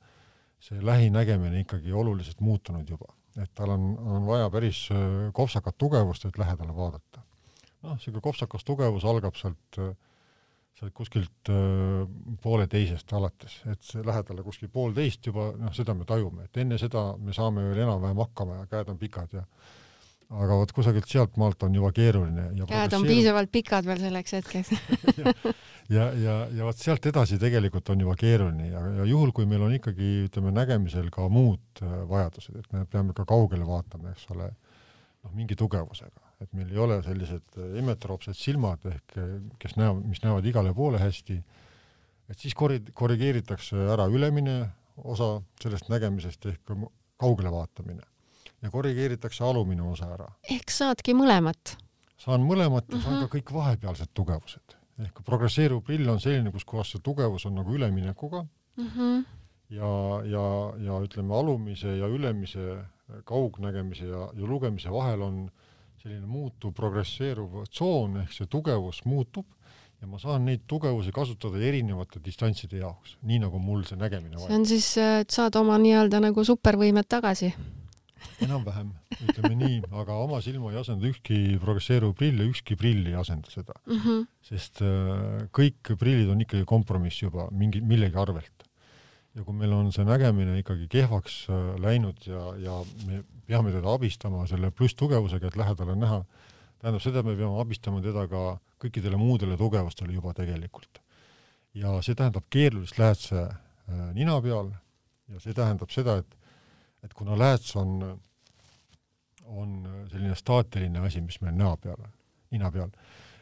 [0.60, 6.26] see lähinägemine ikkagi oluliselt muutunud juba, et tal on, on vaja päris äh, kopsakat tugevust,
[6.26, 7.22] et lähedale vaadata.
[7.82, 9.94] noh, niisugune kopsakas tugevus algab sealt äh,
[10.80, 12.06] sealt kuskilt äh,
[12.42, 17.10] pooleteisest alates, et see lähedale kuskil poolteist juba, noh, seda me tajume, et enne seda
[17.20, 19.44] me saame veel enam-vähem hakkama ja käed on pikad ja
[20.30, 22.50] aga vot kusagilt sealtmaalt on juba keeruline.
[22.70, 24.70] käed on piisavalt pikad veel selleks hetkeks
[25.18, 25.34] ja,
[25.90, 29.66] ja, ja, ja vot sealt edasi tegelikult on juba keeruline ja, ja juhul, kui meil
[29.66, 34.30] on ikkagi, ütleme, nägemisel ka muud äh, vajadused, et me peame ka kaugele vaatama, eks
[34.36, 34.48] ole,
[35.24, 39.16] noh, mingi tugevusega et meil ei ole sellised immetroopsed silmad ehk
[39.60, 41.36] kes näevad, mis näevad igale poole hästi,
[42.30, 44.62] et siis korri-, korrigeeritakse ära ülemine
[45.04, 46.74] osa sellest nägemisest ehk
[47.20, 48.06] kaugele vaatamine
[48.60, 50.28] ja korrigeeritakse alumine osa ära.
[50.50, 51.76] ehk saadki mõlemat?
[52.20, 53.04] saan mõlemat ja uh -huh.
[53.04, 53.32] saan ka mhm.
[53.36, 54.76] kõik vahepealsed tugevused.
[55.00, 58.46] ehk progresseeruv prill on selline, kus kohas see tugevus on nagu üleminekuga
[58.78, 59.24] uh -huh.
[59.68, 59.92] ja,
[60.24, 60.46] ja,
[60.86, 62.84] ja ütleme, alumise ja ülemise
[63.24, 65.59] kaugnägemise ja, ja lugemise vahel on äh,
[66.00, 69.46] selline muutuv progresseeruv tsoon ehk see tugevus muutub
[70.00, 74.56] ja ma saan neid tugevusi kasutada erinevate distantside jaoks, nii nagu mul see nägemine see
[74.56, 77.52] on siis, et saad oma nii-öelda nagu supervõimed tagasi?
[78.44, 78.90] enam-vähem,
[79.24, 83.52] ütleme nii, aga oma silma ei asenda ükski progresseeruv prill ja ükski prill ei asenda
[83.52, 84.00] seda mm.
[84.00, 84.26] -hmm.
[84.44, 88.68] sest äh, kõik prillid on ikkagi kompromiss juba mingi, millegi arvelt.
[89.34, 93.94] ja kui meil on see nägemine ikkagi kehvaks äh, läinud ja, ja me peame teda
[93.94, 96.18] abistama selle plusstugevusega, et lähedal on näha,
[96.80, 98.44] tähendab seda, me peame abistama teda ka
[98.80, 101.02] kõikidele muudele tugevustele juba tegelikult.
[101.74, 104.72] ja see tähendab keerulist läätse äh, nina peal
[105.30, 106.36] ja see tähendab seda, et
[107.04, 108.20] et kuna lääts on
[109.50, 112.12] on selline staatiline asi, mis meil näo peal on,
[112.54, 112.90] nina peal,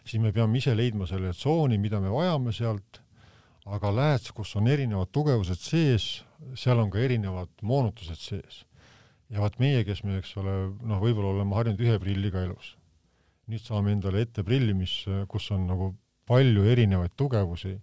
[0.04, 3.02] siis me peame ise leidma selle tsooni, mida me vajame sealt,
[3.68, 6.08] aga lääts, kus on erinevad tugevused sees,
[6.56, 8.62] seal on ka erinevad moonutused sees.
[9.30, 12.76] Ja vaat meie, kes me, eks ole, noh, võib-olla oleme harjunud ühe prilliga elus.
[13.48, 15.94] nüüd saame endale ette prilli, mis, kus on nagu
[16.28, 17.78] palju erinevaid tugevusi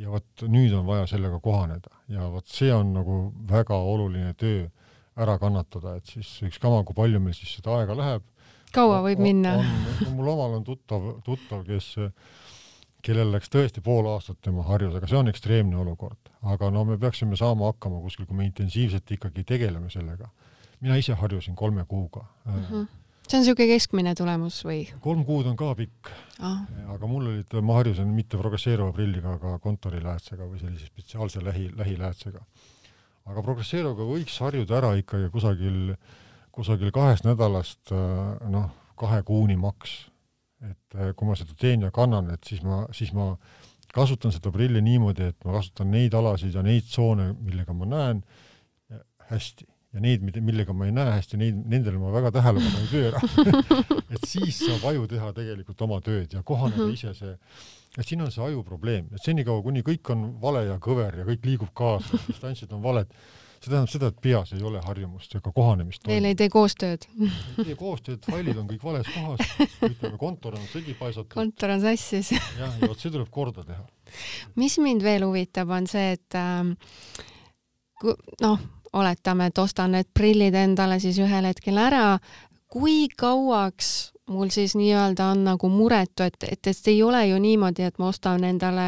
[0.00, 3.18] ja vot nüüd on vaja sellega kohaneda ja vot see on nagu
[3.50, 4.64] väga oluline töö
[5.14, 8.24] ära kannatada, et siis ükskama, kui palju meil siis seda aega läheb.
[8.74, 9.52] kaua võib on, minna?
[10.16, 11.92] mul omal on tuttav, tuttav, kes,
[13.04, 16.32] kellel läks tõesti pool aastat tema harjus, aga see on ekstreemne olukord.
[16.42, 20.32] aga no me peaksime saama hakkama kuskil, kui me intensiivselt ikkagi tegeleme sellega.
[20.84, 22.60] Mina ise harjusin kolme kuuga mm.
[22.60, 22.92] -hmm
[23.24, 24.82] see on niisugune keskmine tulemus või?
[25.00, 26.10] kolm kuud on ka pikk
[26.44, 26.60] ah.,
[26.92, 32.44] aga mul olid, ma harjusin mitte progresseeruva prilliga, aga kontoriläätsega või sellise spetsiaalse lähi, lähiläätsega
[33.30, 35.94] aga progresseeruga võiks harjuda ära ikkagi kusagil,
[36.52, 38.68] kusagil kahest nädalast äh, noh,
[39.00, 40.02] kahe kuuni maks.
[40.64, 43.34] et äh, kui ma seda teen ja kannan, et siis ma, siis ma
[43.94, 48.24] kasutan seda prilli niimoodi, et ma kasutan neid alasid ja neid tsoone, millega ma näen
[49.30, 53.22] hästi ja neid, millega ma ei näe hästi, neid, nendele ma väga tähelepanu ei pööra
[54.14, 57.36] et siis saab aju teha tegelikult oma tööd ja kohaneda ise see
[57.98, 61.26] et siin on see aju probleem, et senikaua, kuni kõik on vale ja kõver ja
[61.28, 63.10] kõik liigub kaasa, distantsid on valed,
[63.60, 66.06] see tähendab seda, et peas ei ole harjumust ega kohanemist.
[66.10, 70.66] Veel ei tee koostööd ei tee koostööd, failid on kõik vales kohas, ütleme, kontor on
[70.72, 71.32] segi paisatud.
[71.36, 73.86] kontor on sassis jah, ja vot see tuleb korda teha.
[74.58, 76.66] mis mind veel huvitab, on see, et äh,
[78.42, 82.18] noh, oletame, et ostan need prillid endale siis ühel hetkel ära,
[82.70, 87.84] kui kauaks mul siis nii-öelda on nagu muretu, et, et, et ei ole ju niimoodi,
[87.84, 88.86] et ma ostan endale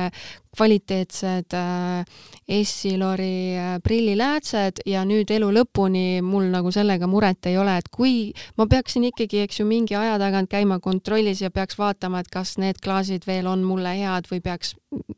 [0.57, 7.77] kvaliteetsed äh, Essilori äh, prilliläätsed ja nüüd elu lõpuni mul nagu sellega muret ei ole,
[7.77, 12.25] et kui ma peaksin ikkagi, eks ju, mingi aja tagant käima kontrollis ja peaks vaatama,
[12.25, 14.73] et kas need klaasid veel on mulle head või peaks,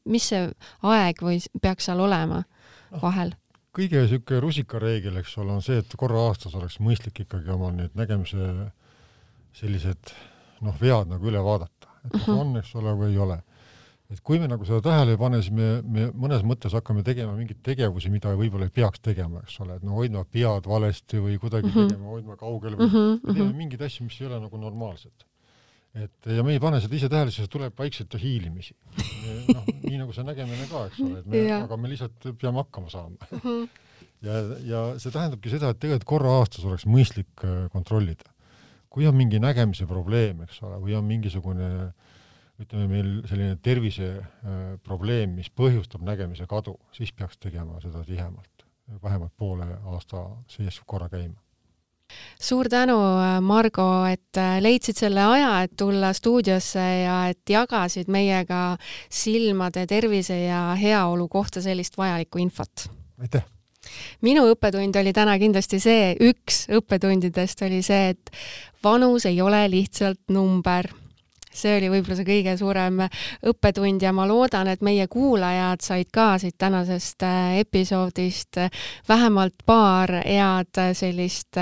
[0.04, 0.48] mis see
[0.82, 2.42] aeg või peaks seal olema
[3.02, 3.47] vahel no.?
[3.78, 7.94] Kõige niisugune rusikareegel, eks ole, on see, et korra aastas oleks mõistlik ikkagi oma need
[7.98, 8.72] nägemise
[9.58, 10.14] sellised
[10.64, 12.40] noh, vead nagu üle vaadata, et kas uh -huh.
[12.42, 13.42] on, eks ole, või ei ole.
[14.08, 17.34] et kui me nagu seda tähele ei pane, siis me, me mõnes mõttes hakkame tegema
[17.36, 21.36] mingeid tegevusi, mida võib-olla ei peaks tegema, eks ole, et no hoidma pead valesti või
[21.38, 21.88] kuidagi uh -huh.
[21.88, 23.20] tegema, hoidma kaugel või -huh.
[23.22, 25.26] me teeme mingeid asju, mis ei ole nagu normaalsed.
[25.96, 28.76] Et ja me ei pane seda ise tähele, siis tuleb vaikselt hiilimisi.
[29.54, 32.90] noh, nii nagu see nägemine ka, eks ole, et me, aga me lihtsalt peame hakkama
[32.92, 33.44] saama uh.
[33.44, 33.68] -huh.
[34.22, 38.28] ja, ja see tähendabki seda, et tegelikult korra aastas oleks mõistlik äh, kontrollida
[38.90, 41.68] kui on mingi nägemise probleem, eks ole, või on mingisugune
[42.58, 48.64] ütleme meil selline terviseprobleem, mis põhjustab nägemise kadu, siis peaks tegema seda tihemalt,
[49.02, 51.38] vähemalt poole aasta sees korra käima
[52.40, 52.96] suur tänu,
[53.44, 58.76] Margo, et leidsid selle aja, et tulla stuudiosse ja et jagasid meiega
[59.10, 62.88] silmade tervise ja heaolu kohta sellist vajalikku infot.
[63.20, 63.44] aitäh!
[64.20, 68.32] minu õppetund oli täna kindlasti see, üks õppetundidest oli see, et
[68.84, 70.90] vanus ei ole lihtsalt number
[71.54, 73.00] see oli võib-olla see kõige suurem
[73.48, 78.70] õppetund ja ma loodan, et meie kuulajad said ka siit tänasest äh, episoodist äh,
[79.08, 81.58] vähemalt paar head äh, sellist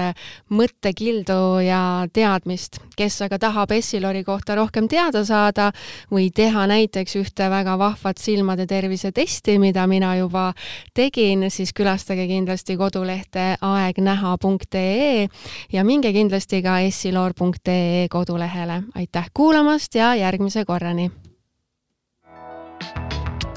[0.50, 1.80] mõttekildu ja
[2.12, 2.80] teadmist.
[2.96, 5.70] kes aga tahab Essilori kohta rohkem teada saada
[6.10, 10.52] või teha näiteks ühte väga vahvat silmade tervise testi, mida mina juba
[10.94, 15.28] tegin, siis külastage kindlasti kodulehte aegnäha.ee
[15.72, 18.82] ja minge kindlasti ka essilor.ee kodulehele.
[18.94, 19.75] aitäh kuulamast!
[19.76, 21.10] Kuulamast ja järgmise korrani.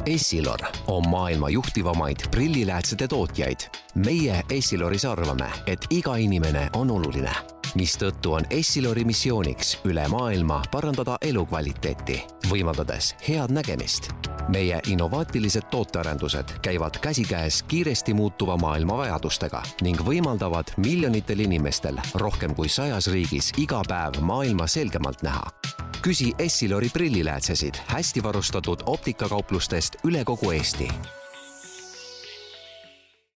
[0.05, 3.59] Essilor on maailma juhtivamaid prilliläätsede tootjaid.
[3.95, 7.31] meie Essiloris arvame, et iga inimene on oluline,
[7.75, 14.09] mistõttu on Essilori missiooniks üle maailma parandada elukvaliteeti, võimaldades head nägemist.
[14.47, 22.69] meie innovaatilised tootearendused käivad käsikäes kiiresti muutuva maailma vajadustega ning võimaldavad miljonitel inimestel rohkem kui
[22.69, 25.51] sajas riigis iga päev maailma selgemalt näha
[26.01, 30.91] küsi Essilori prilliläätsesid hästi varustatud optikakauplustest üle kogu Eesti